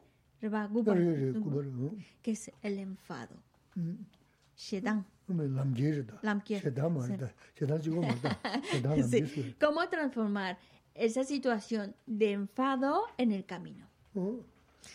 [2.22, 3.36] que es el enfado.
[4.56, 5.04] Shedan.
[9.60, 10.58] ¿Cómo transformar
[10.94, 13.86] esa situación de enfado en el camino?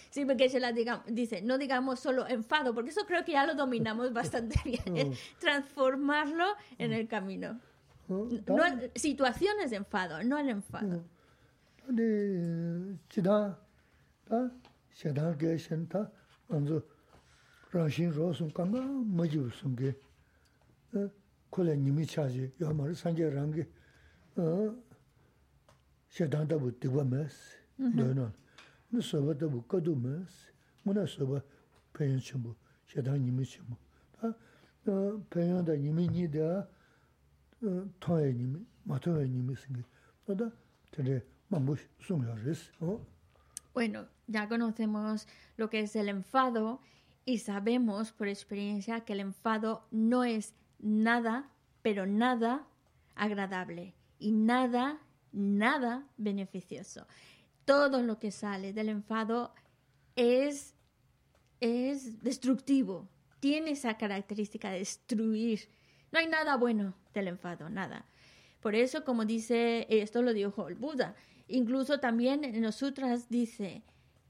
[0.09, 3.45] Sí, porque se la digamos, dice, no digamos solo enfado, porque eso creo que ya
[3.45, 6.45] lo dominamos bastante bien, transformarlo
[6.77, 7.59] en el camino.
[8.07, 8.63] No,
[8.95, 11.03] situaciones de enfado, no el enfado.
[28.99, 29.63] Sōba tabu
[30.85, 31.41] sōba
[31.93, 32.55] pēyān chīmbu,
[32.95, 33.77] nīmi chīmbu.
[34.85, 34.95] Tā
[35.29, 36.65] pēyān da nīmi nī dā,
[37.61, 39.83] nīmi, nīmi sūngi,
[40.27, 40.51] tā
[40.91, 41.21] tērē.
[43.73, 45.27] Bueno, ya conocemos
[45.57, 46.79] lo que es el enfado,
[47.23, 51.49] Y sabemos por experiencia que el enfado no es nada,
[51.83, 52.67] pero nada
[53.15, 54.99] agradable y nada,
[55.31, 57.05] nada beneficioso.
[57.71, 59.53] Todo lo que sale del enfado
[60.17, 60.75] es,
[61.61, 63.07] es destructivo,
[63.39, 65.69] tiene esa característica de destruir.
[66.11, 68.03] No hay nada bueno del enfado, nada.
[68.59, 71.15] Por eso, como dice, esto lo dijo el Buda,
[71.47, 73.83] incluso también en los sutras dice,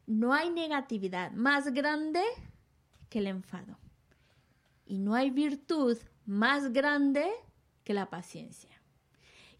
[0.05, 2.21] no hay negatividad más grande
[3.09, 3.75] que el enfado.
[4.85, 7.25] Y no hay virtud más grande
[7.83, 8.80] que la paciencia.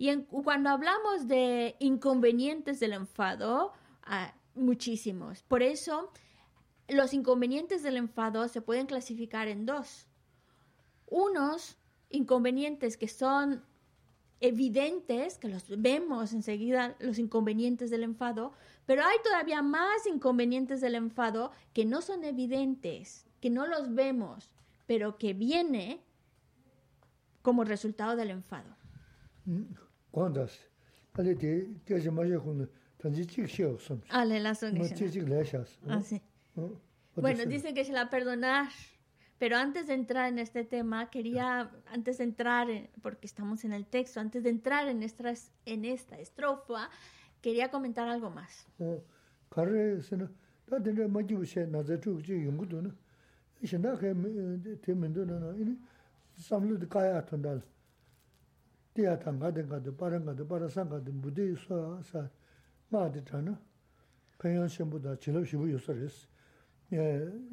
[0.02, 3.72] Y cuando hablamos de inconvenientes del enfado,
[4.02, 5.43] hay muchísimos.
[5.43, 6.10] Por eso,
[6.88, 10.08] los inconvenientes del enfado se pueden clasificar en dos.
[11.06, 11.78] Unos
[12.10, 13.64] inconvenientes que son
[14.39, 18.54] evidentes, que los vemos enseguida, los inconvenientes del enfado,
[18.88, 24.49] pero hay todavía más inconvenientes del enfado que no son evidentes, que no los vemos,
[24.88, 26.02] pero que viene
[27.43, 28.76] como resultado del enfado.
[37.16, 38.70] Bueno, dicen que se la perdonar,
[39.38, 42.68] pero antes de entrar en este tema, quería, antes de entrar,
[43.01, 45.34] porque estamos en el texto, antes de entrar en esta,
[45.66, 46.89] en esta estrofa,
[47.41, 48.68] quería comentar algo más.
[58.94, 62.02] tiya ta nga de nga de para nga de para sa nga de budi so
[62.04, 62.30] sa
[62.89, 63.58] ma de ta na
[64.38, 66.28] penyan shenbu da chilab shibu yusar es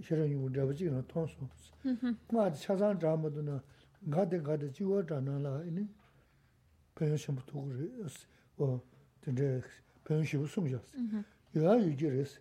[0.03, 1.49] shirin yu dhabi chik na tong so
[2.33, 3.63] ma de chasan dhamma do na
[4.07, 5.87] nga de nga de jiwa dha na la ini.
[6.95, 8.27] Penyan shenbu tuku re es
[8.59, 8.83] o
[9.23, 9.63] dinde
[10.05, 10.93] penyan shibu sum jas.
[10.97, 11.25] Mm-hmm.
[11.55, 12.41] Yuwa yu ji re es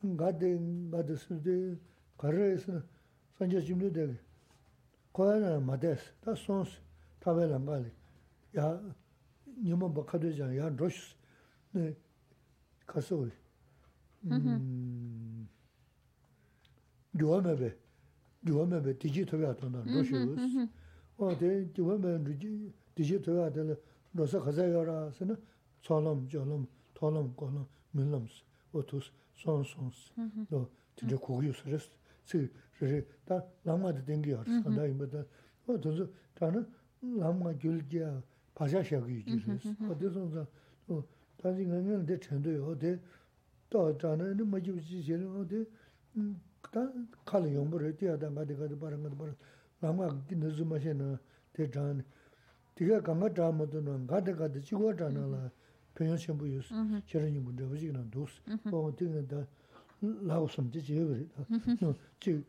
[0.00, 1.78] nga de nga de sum de
[2.16, 2.80] karra es na
[3.38, 4.18] sanja jimli de.
[5.12, 6.80] Kwaya na ma des ta sons
[7.18, 7.90] tabe langali
[8.58, 8.80] 야
[9.62, 11.14] 니모 바카도자 야 로스.
[11.72, 11.94] 네
[12.86, 13.26] 가서
[14.24, 15.48] 음.
[17.20, 17.74] 요아메베
[18.48, 20.68] 요아메베 디지털이 왔던다 로스.
[21.18, 23.74] 어데 요아메 디지 디지털이 왔던다
[24.14, 25.36] 로서 가자여라서는
[25.82, 28.42] 졸음 졸음 토름 고름 밀름스
[28.72, 30.12] 오투스 손손스
[30.48, 31.90] 또 진짜 고기스레스
[32.24, 32.48] 세
[32.78, 35.24] 저제 다 랑마데 땡기어 산다 임베다.
[35.66, 36.66] 어 저는 나는
[37.00, 38.22] 랑마 줄지야.
[38.56, 40.46] 바샤 샤기 이지스 어디선가
[40.88, 41.04] 또
[41.36, 42.98] 다시 가면 내 전도요 어디
[43.68, 45.68] 또 자는 뭐 집지 제는 어디
[46.72, 46.80] 다
[47.26, 49.36] 칼 용부를 뛰어다 가디 가디 바람 가디 바람
[49.80, 51.18] 남아 기는 좀 마셔나
[51.52, 52.02] 대잔
[52.80, 55.50] 네가 강가 담어도는 가디 가디 지고 자나라
[55.94, 56.72] 표현 전부 유스
[57.06, 58.40] 저런 문제 없이 그냥 도스
[58.70, 59.46] 뭐 되는 다
[60.00, 61.26] 라우섬 지지 그래
[62.20, 62.42] 지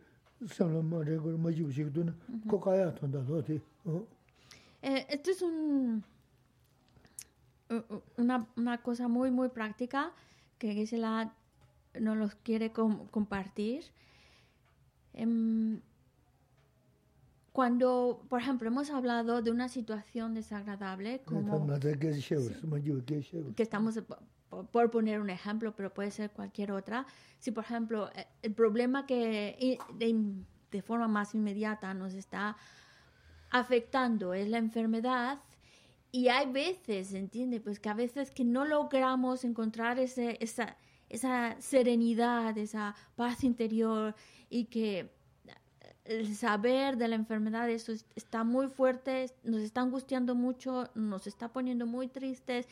[0.48, 2.16] 상람 뭐 레고 뭐 집지 그돈
[2.48, 4.06] 코카야 돈다 어디 어
[4.82, 6.04] rī Esto es un,
[8.18, 10.14] una, una, cosa muy, muy práctica
[10.58, 11.34] que Gisela
[12.00, 13.86] nos los quiere compartir.
[15.14, 15.82] Em,
[17.52, 21.68] cuando, por ejemplo, hemos hablado de una situación desagradable, como
[23.56, 24.00] que estamos
[24.72, 27.06] por poner un ejemplo, pero puede ser cualquier otra.
[27.40, 32.56] Si, por ejemplo, eh, el problema que de, forma más inmediata nos está
[33.50, 35.40] afectando es la enfermedad
[36.12, 37.60] y hay veces, ¿entiende?
[37.60, 40.78] Pues que a veces que no logramos encontrar ese, esa,
[41.10, 44.16] esa serenidad, esa paz interior
[44.50, 45.12] y que
[46.06, 51.50] el saber de la enfermedad eso está muy fuerte, nos está angustiando mucho, nos está
[51.50, 52.68] poniendo muy tristes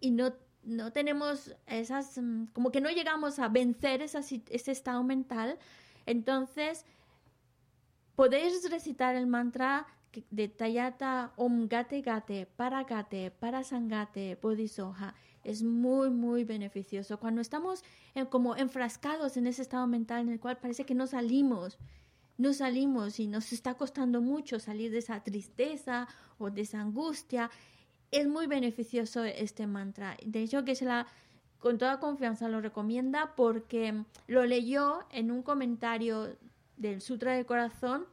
[0.00, 0.32] y no,
[0.64, 5.58] no tenemos esas, mm, como que no llegamos a vencer esa, ese estado mental.
[6.06, 6.84] Entonces,
[8.16, 9.86] podéis recitar el mantra
[10.30, 15.14] de Tayata Om Gate Gate, para Gate, para Sangate, Bodhisoha.
[15.44, 17.18] Es muy, muy beneficioso.
[17.18, 17.82] Cuando estamos
[18.14, 21.78] eh, como enfrascados en ese estado mental en el cual parece que no salimos,
[22.38, 26.08] no salimos y nos está costando mucho salir de esa tristeza
[26.38, 27.50] o de esa angustia,
[28.10, 30.16] es muy beneficioso este mantra.
[30.24, 31.06] De hecho, que se la
[31.58, 36.36] con toda confianza lo recomienda porque lo leyó en un comentario
[36.76, 38.06] del Sutra del Corazón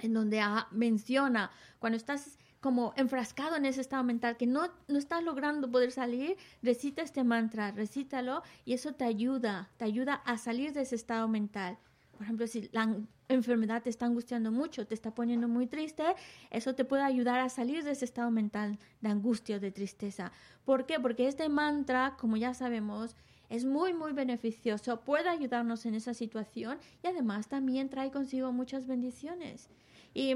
[0.00, 5.24] en donde menciona cuando estás como enfrascado en ese estado mental que no, no estás
[5.24, 10.72] logrando poder salir, recita este mantra, recítalo y eso te ayuda, te ayuda a salir
[10.72, 11.78] de ese estado mental.
[12.12, 12.96] Por ejemplo, si la
[13.28, 16.04] enfermedad te está angustiando mucho, te está poniendo muy triste,
[16.50, 20.30] eso te puede ayudar a salir de ese estado mental de angustia o de tristeza.
[20.66, 21.00] ¿Por qué?
[21.00, 23.16] Porque este mantra, como ya sabemos,
[23.48, 28.86] es muy, muy beneficioso, puede ayudarnos en esa situación y además también trae consigo muchas
[28.86, 29.70] bendiciones.
[30.14, 30.34] Y,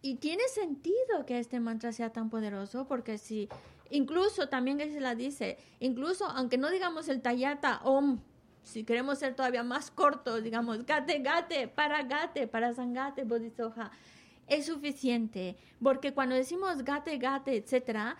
[0.00, 3.48] y tiene sentido que este mantra sea tan poderoso porque si,
[3.90, 8.20] incluso también que se la dice, incluso aunque no digamos el tayata om,
[8.62, 13.90] si queremos ser todavía más cortos, digamos gate gate, para gate, para sangate, bodhisoha,
[14.46, 18.16] es suficiente porque cuando decimos gate gate, etcétera,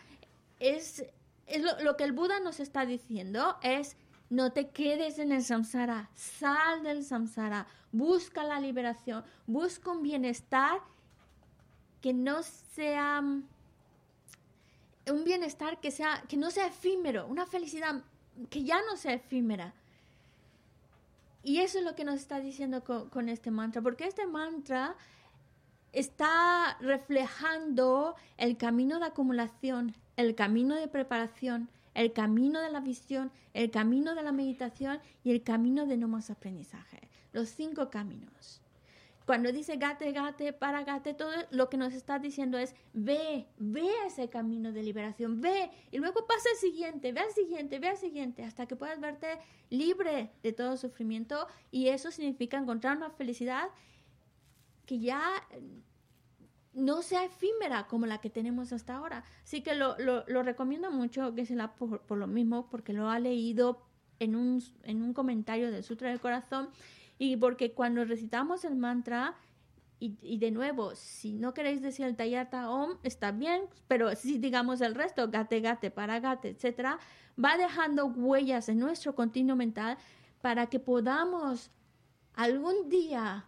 [0.59, 1.05] es,
[1.47, 3.97] es lo, lo que el Buda nos está diciendo es
[4.33, 10.81] no te quedes en el samsara, sal del samsara, busca la liberación, busca un bienestar
[12.01, 13.45] que no sea mm,
[15.11, 18.03] un bienestar que sea que no sea efímero, una felicidad
[18.49, 19.75] que ya no sea efímera.
[21.43, 24.97] Y eso es lo que nos está diciendo con, con este mantra, porque este mantra
[25.93, 33.31] está reflejando el camino de acumulación, el camino de preparación, el camino de la visión,
[33.55, 37.09] el camino de la meditación y el camino de no más aprendizaje.
[37.33, 38.63] Los cinco caminos.
[39.27, 43.89] Cuando dice gate, gate, para gate, todo lo que nos está diciendo es ve, ve
[44.07, 47.97] ese camino de liberación, ve y luego pasa el siguiente, ve al siguiente, ve al
[47.97, 49.39] siguiente, hasta que puedas verte
[49.71, 53.69] libre de todo sufrimiento y eso significa encontrar una felicidad
[54.87, 55.23] que ya
[56.75, 59.25] no sea efímera como la que tenemos hasta ahora.
[59.45, 63.11] Así que lo, lo, recomiendo mucho que se la por, por, lo mismo, porque lo
[63.11, 63.83] ha leído
[64.19, 66.71] en un, en un comentario del Sutra del Corazón
[67.19, 69.37] y porque cuando recitamos el mantra,
[70.01, 74.39] y, y, de nuevo, si no queréis decir el Tayata Om, está bien, pero si
[74.39, 76.99] digamos el resto, Gate Gate, para Gate, etcétera,
[77.43, 79.97] va dejando huellas en nuestro continuo mental
[80.41, 81.71] para que podamos
[82.35, 83.47] algún día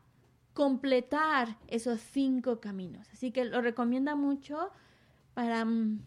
[0.55, 3.09] completar esos cinco caminos.
[3.13, 4.71] Así que lo recomienda mucho
[5.35, 6.01] para, mm,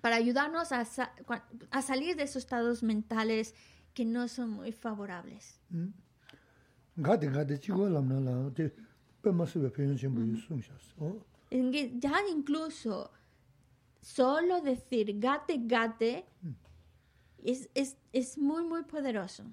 [0.00, 0.84] para ayudarnos a,
[1.70, 3.54] a salir de esos estados mentales
[3.94, 5.60] que no son muy favorables.
[11.50, 13.10] Ya incluso
[14.00, 16.50] solo decir gate gate mm.
[17.44, 19.44] es, es, es muy muy poderoso.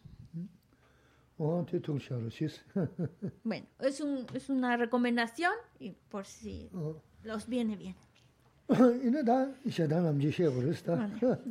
[3.44, 6.70] Bueno, es, un, es una recomendación y por si
[7.24, 7.96] los viene bien.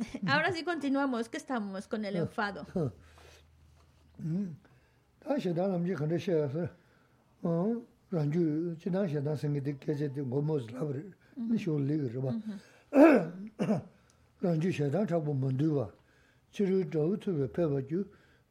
[0.27, 2.65] Ahora sí continuamos, que estamos con el enfado.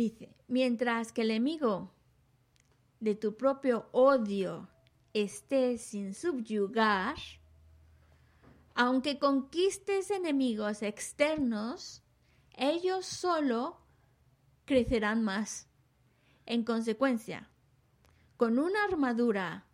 [0.00, 1.92] Dice, mientras que el enemigo
[3.00, 4.70] de tu propio odio
[5.12, 7.16] esté sin subyugar,
[8.74, 12.02] aunque conquistes enemigos externos,
[12.56, 13.76] ellos solo
[14.64, 15.68] crecerán más.
[16.46, 17.50] En consecuencia,
[18.38, 19.66] con una armadura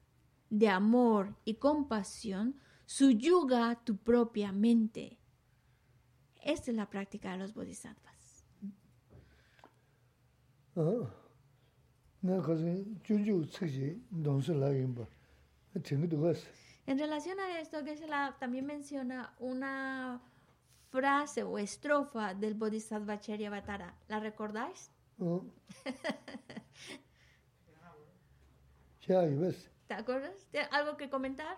[0.51, 5.21] de amor y compasión, subyuga tu propia mente.
[6.43, 8.16] Esta es la práctica de los bodhisattvas.
[16.87, 20.21] En relación a esto, Geshe-la también menciona una
[20.91, 23.95] frase o estrofa del Bodhisattva Charyavatara.
[24.09, 24.91] ¿La recordáis?
[25.19, 25.25] Uh
[25.85, 26.03] -huh.
[29.87, 30.47] ¿Te acuerdas?
[30.73, 31.57] Algo que comentar?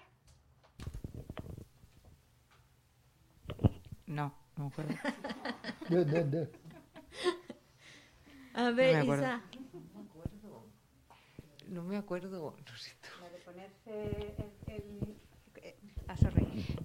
[4.06, 4.94] No, no me acuerdo.
[8.59, 9.40] A ver, no Isa.
[11.68, 12.56] No me acuerdo.
[16.09, 16.16] Ah,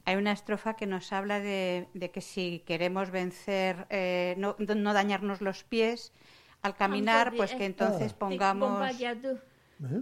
[0.05, 4.93] Hay una estrofa que nos habla de, de que si queremos vencer, eh, no, no,
[4.93, 6.13] dañarnos los pies
[6.61, 8.79] al caminar, pues que entonces pongamos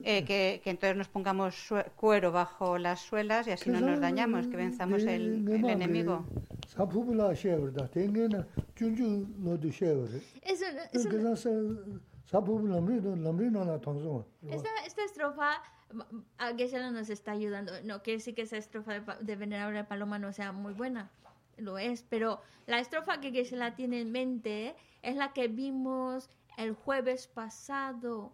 [0.04, 4.48] eh, que, que, entonces nos pongamos cuero bajo las suelas y así no nos dañamos,
[4.48, 6.26] que venzamos el, el enemigo.
[10.42, 11.52] Es una, es.
[14.50, 15.62] Esta, esta estrofa
[16.38, 17.74] a Gesela nos está ayudando.
[17.84, 21.12] No quiere decir que esa estrofa de, de Venerable Paloma no sea muy buena,
[21.58, 26.74] lo es, pero la estrofa que Gesela tiene en mente es la que vimos el
[26.74, 28.34] jueves pasado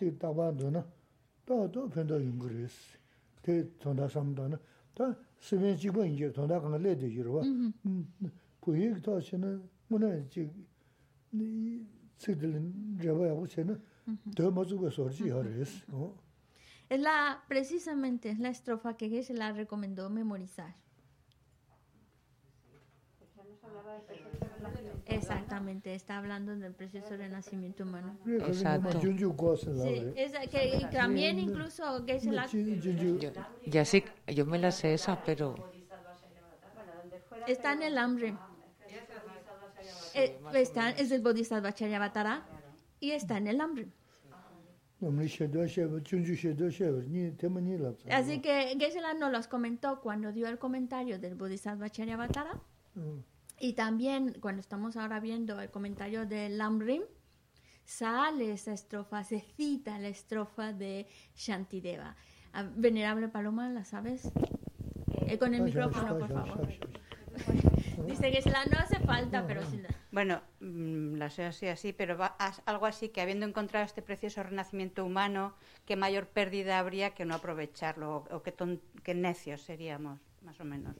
[0.00, 0.32] chik taa.
[16.88, 20.74] Es la, precisamente, es la estrofa que Geshe la recomendó memorizar.
[25.06, 28.18] Exactamente, está hablando del proceso de nacimiento humano.
[28.26, 29.00] Exacto.
[30.50, 32.46] Que, y también incluso Gesela...
[33.66, 35.54] Ya sí, yo me la sé esa, pero...
[37.46, 38.36] Está en el hambre.
[40.14, 42.46] Eh, está, es el Bodhisattva Charyavatara
[42.98, 43.88] y está en el hambre.
[48.10, 52.60] Así que Gesela no los comentó cuando dio el comentario del Bodhisattva Charyavatara.
[52.94, 53.20] Mm
[53.60, 57.02] y también cuando estamos ahora viendo el comentario del Lamrim,
[57.84, 61.06] sale esa estrofa, se cita la estrofa de
[61.36, 62.16] Shantideva.
[62.76, 64.32] Venerable Paloma, ¿la sabes?
[65.26, 66.68] Eh, con el micrófono, por favor.
[68.06, 69.88] Dice que se la no hace falta, pero sí la...
[70.10, 74.02] Bueno, mm, la sé así, así, pero va a- algo así que habiendo encontrado este
[74.02, 75.54] precioso renacimiento humano,
[75.84, 80.58] qué mayor pérdida habría que no aprovecharlo, o, o qué, ton- qué necios seríamos, más
[80.60, 80.96] o menos.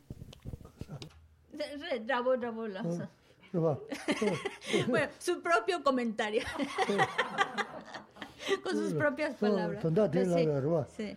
[2.07, 2.69] Rabo, rabo,
[5.19, 6.43] su propio comentario.
[8.63, 9.83] Con sus propias palabras.
[10.97, 11.17] Sí.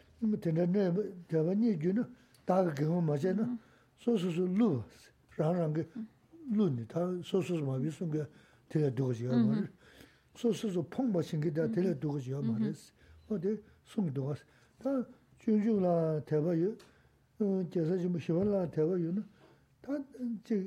[19.84, 19.99] tā
[20.47, 20.59] chī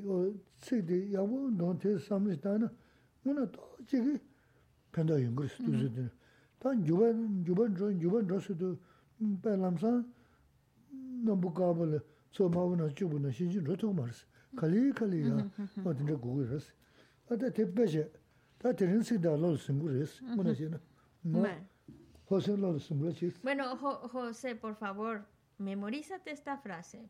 [0.61, 2.69] sī tī yāgu nōng tē sāmī tā nā,
[3.25, 4.13] ngā nā tā chī kī
[4.93, 6.11] pēndā yungur sī tū sī tī nā.
[6.61, 8.73] Tā yuban, yuban rō, yuban rō sī tū
[9.43, 9.91] bē lām sā
[11.25, 12.01] nā bū kā bā lā,
[12.33, 14.25] tsō mā wā nā chī bū nā shī jī rō tō mā rā sī,
[14.61, 15.45] kālī kālī yā,
[15.85, 16.73] wā tī rā gu gu rā sī.
[17.29, 18.05] Tā tā tē pē chē,
[18.61, 20.83] tā tē rīng sī tā lō lā sīng gu rā sī, ngā nā shī nā,
[21.33, 21.55] ngā
[22.29, 23.31] José lō lā sīng gu rā sī.
[23.43, 23.69] Bueno,
[24.13, 25.25] José, por favor,
[25.57, 27.09] memorízate esta frase.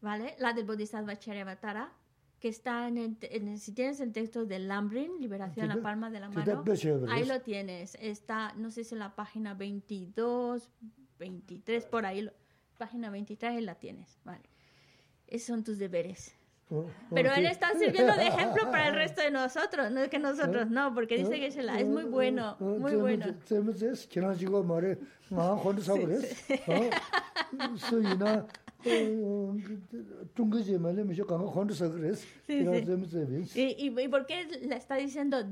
[0.00, 0.34] ¿Vale?
[0.38, 1.92] La del Bodhisattva Charyavatara,
[2.40, 5.82] que está en el, en el- si tienes el texto del Lambrin, Liberación en la
[5.82, 6.64] palma de la mano,
[7.10, 7.96] ahí lo tienes.
[8.00, 10.70] Está, no sé si en la página 22,
[11.18, 12.32] 23, por ahí, lo-
[12.78, 14.18] página 23 ahí la tienes.
[14.24, 14.48] Vale.
[15.26, 16.34] Esos son tus deberes.
[17.12, 20.70] Pero él está sirviendo de ejemplo para el resto de nosotros, no es que nosotros
[20.70, 23.26] no, porque dice que es muy bueno, muy bueno.
[27.90, 28.46] 这么
[33.54, 35.42] ¿Y, ¿Y por qué le está diciendo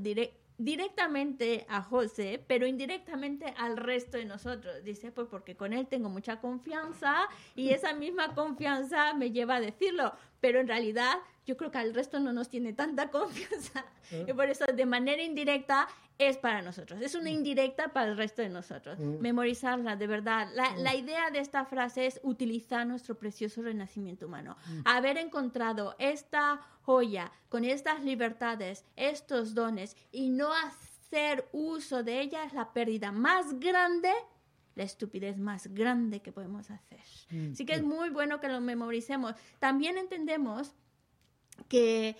[0.57, 4.83] directamente a José, pero indirectamente al resto de nosotros?
[4.83, 9.61] Dice, pues porque con él tengo mucha confianza y esa misma confianza me lleva a
[9.61, 13.85] decirlo, pero en realidad yo creo que al resto no nos tiene tanta confianza.
[14.11, 14.25] ¿Eh?
[14.27, 15.87] Y por eso de manera indirecta
[16.19, 17.01] es para nosotros.
[17.01, 18.99] Es una indirecta para el resto de nosotros.
[18.99, 19.19] Mm.
[19.19, 20.49] Memorizarla, de verdad.
[20.53, 24.57] La, la idea de esta frase es utilizar nuestro precioso renacimiento humano.
[24.67, 24.81] Mm.
[24.85, 32.43] Haber encontrado esta joya con estas libertades, estos dones, y no hacer uso de ella
[32.43, 34.11] es la pérdida más grande
[34.75, 37.01] la estupidez más grande que podemos hacer.
[37.31, 39.35] Mm, Así que es muy bueno que lo memoricemos.
[39.59, 40.73] También entendemos
[41.67, 42.15] que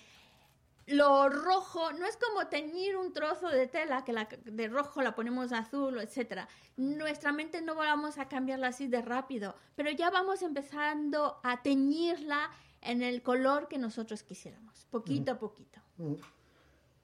[0.89, 5.15] lo rojo no es como teñir un trozo de tela que la, de rojo la
[5.15, 6.47] ponemos azul, etcétera.
[6.77, 12.49] Nuestra mente no vamos a cambiarla así de rápido, pero ya vamos empezando a teñirla
[12.81, 15.79] en el color que nosotros quisiéramos, poquito a poquito.
[15.99, 16.15] 어.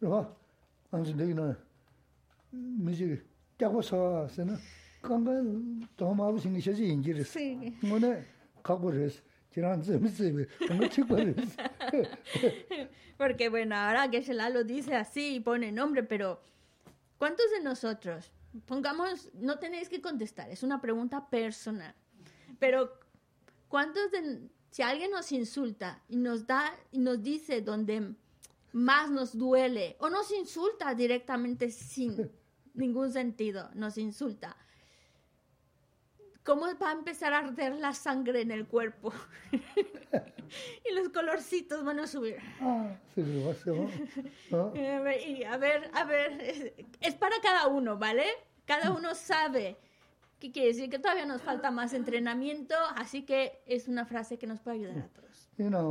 [0.01, 0.21] rāba,
[0.95, 1.45] ānsi dēki nā,
[2.85, 3.07] mī chī
[3.59, 3.99] kyākwa sā
[4.31, 4.57] sā na,
[5.05, 5.35] kāngā
[5.99, 7.31] tō mābu shīngi shā chī yīngi rīs.
[7.31, 7.47] Sí.
[13.17, 16.41] Porque bueno, ahora que Sheila lo dice así y pone nombre, pero
[17.17, 18.31] ¿cuántos de nosotros?
[18.65, 21.93] Pongamos, no tenéis que contestar, es una pregunta personal.
[22.59, 22.99] Pero
[23.67, 28.13] ¿cuántos de si alguien nos insulta y nos da y nos dice donde
[28.73, 32.29] más nos duele o nos insulta directamente sin
[32.73, 34.57] ningún sentido, nos insulta?
[36.45, 39.11] ¿Cómo va a empezar a arder la sangre en el cuerpo?
[39.51, 42.37] y los colorcitos van a subir.
[42.61, 42.73] ā,
[43.15, 43.87] sī kī rā, sī wā.
[44.51, 46.71] ā, Eh, a ver, y a ver, a ver, es,
[47.01, 48.25] es para cada uno, ¿vale?
[48.65, 49.75] Cada uno sabe.
[50.39, 50.87] ¿Qué quiere decir?
[50.87, 54.99] Que todavía nos falta más entrenamiento, así que es una frase que nos puede ayudar
[54.99, 55.49] a todos.
[55.57, 55.81] Na,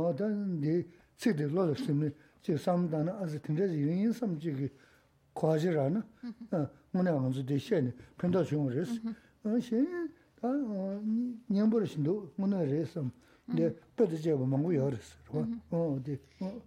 [7.43, 8.69] dī xē nī, pēntā chūng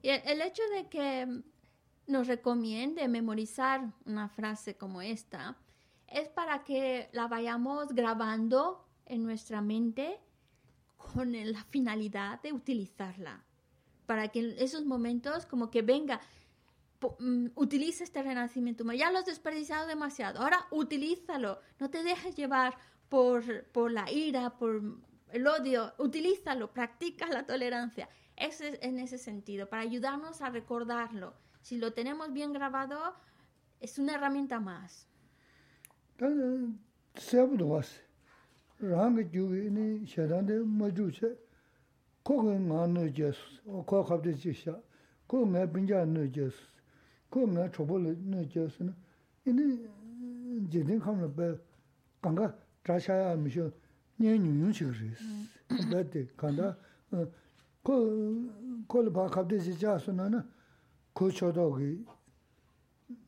[0.03, 1.43] el, hecho de que
[2.07, 5.57] nos recomiende memorizar una frase como esta
[6.07, 10.21] es para que la vayamos grabando en nuestra mente
[10.97, 13.45] con la finalidad de utilizarla.
[14.07, 16.21] Para que en esos momentos como que venga,
[17.19, 18.99] mm, utiliza este renacimiento humano.
[18.99, 21.61] Ya lo has desperdiciado demasiado, ahora utilízalo.
[21.79, 22.79] No te dejes llevar
[23.09, 24.83] por, por la ira, por
[25.33, 25.93] el odio.
[25.99, 28.09] Utilízalo, practica la tolerancia.
[28.37, 31.35] Ese es en ese sentido, para ayudarnos a recordarlo.
[31.63, 33.15] Si lo tenemos bien grabado,
[33.81, 35.09] es una herramienta más.
[52.89, 53.71] 라샤야 미쇼
[54.19, 55.23] 녀뉴 식으스
[55.69, 56.75] 근데 간다
[57.83, 58.49] 코
[58.87, 60.43] 콜바 갑데지 자스나나
[61.13, 62.03] 고초도기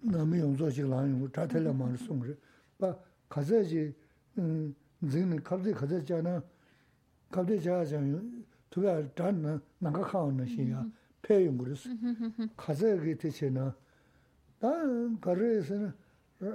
[0.00, 2.40] 남이 용조식 라는 자텔라 말 송그
[2.78, 2.96] 바
[3.28, 3.94] 가자지
[4.38, 4.74] 음
[5.10, 6.42] 지금 갑자기 가자잖아
[7.30, 8.18] 갑자기 자잖아
[8.70, 10.88] 두가 단나 나가 가는 시야
[11.20, 11.90] 폐용 그랬어
[12.56, 13.76] 가자기 대체나
[14.58, 14.68] 다
[15.20, 15.92] 거래에서는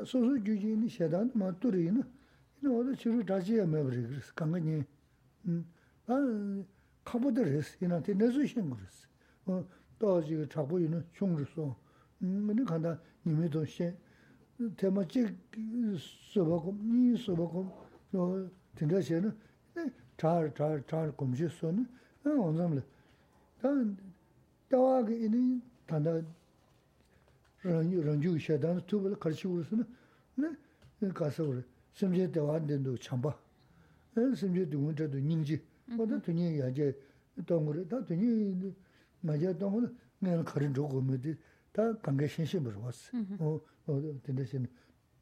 [0.05, 2.14] 소소 규진이 세단 마뚜리는
[2.67, 4.83] 어디 치료 다시 해 매버리 그래서 강건이
[5.47, 6.65] 음
[7.03, 9.07] 카보드레스 이나한테 내주신 거스
[9.45, 9.65] 어
[9.99, 11.75] 또지 잡고 있는 흉주소
[12.23, 13.93] 음 근데 간다 님이 도시
[14.77, 15.35] 테마지
[16.33, 19.37] 소바고 니 소바고 저 된다시는
[20.17, 21.87] 잘잘잘 검지소는
[22.23, 22.83] 원점을
[23.61, 23.97] 단
[24.69, 26.21] 다와게 이니 단다
[27.61, 29.85] 런주 런주 셔단 투블 걸치고서는
[30.35, 31.63] 네 가서 그래
[32.00, 33.38] le karchi uru suna, ne kasa uru, simje dawa dendo chamba,
[34.34, 35.60] simje dungun chado nyingji,
[35.96, 36.96] wada tunyi yaje
[37.44, 38.74] tongore, ta tunyi
[39.20, 39.90] maja tongore,
[40.22, 41.36] ngayana karin chogo me di,
[41.72, 43.16] 다 관계 신신 뭐 왔어.
[43.38, 44.66] 어, 어, 된대신.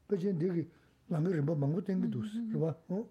[0.07, 0.67] 그지 되게
[1.07, 2.59] 랑가 뭐 망고 땡기도 있어.
[2.59, 2.75] 봐.
[2.89, 3.07] 어?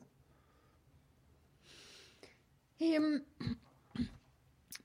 [2.80, 3.24] Em,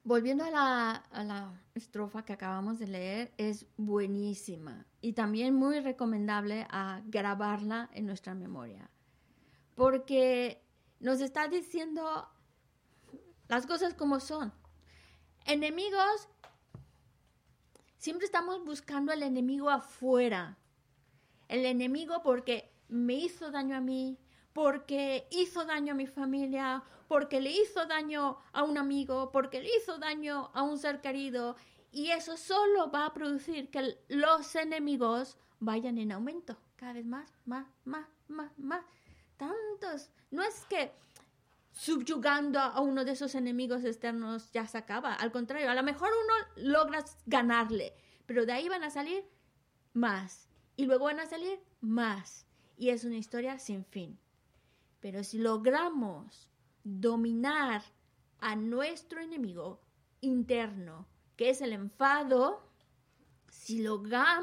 [0.05, 7.03] volviendo a la, estrofa que acabamos de leer, es buenísima y también muy recomendable a
[7.07, 8.90] grabarla en nuestra memoria,
[9.76, 10.61] porque
[10.99, 12.28] nos está diciendo
[13.46, 14.53] las cosas como son.
[15.46, 16.28] Enemigos,
[17.96, 20.59] siempre estamos buscando el enemigo afuera,
[21.46, 24.18] el enemigo porque me hizo daño a mí,
[24.59, 29.71] porque hizo daño a mi familia, porque le hizo daño a un amigo, porque le
[29.77, 31.55] hizo daño a un ser querido.
[31.93, 37.31] Y eso solo va a producir que los enemigos vayan en aumento, cada vez más,
[37.45, 38.85] más, más, más, más.
[39.37, 40.11] Tantos.
[40.33, 40.91] No es que
[41.71, 45.15] subyugando a uno de esos enemigos externos ya se acaba.
[45.15, 47.95] Al contrario, a lo mejor uno logra ganarle,
[48.27, 49.25] pero de ahí van a salir
[49.93, 50.49] más.
[50.75, 52.45] Y luego van a salir más.
[52.77, 54.19] Y es una historia sin fin.
[55.01, 56.51] Pero si logramos
[56.84, 57.82] dominar
[58.40, 59.80] a nuestro enemigo
[60.20, 62.68] interno, que es el enfado,
[63.51, 64.28] si logramos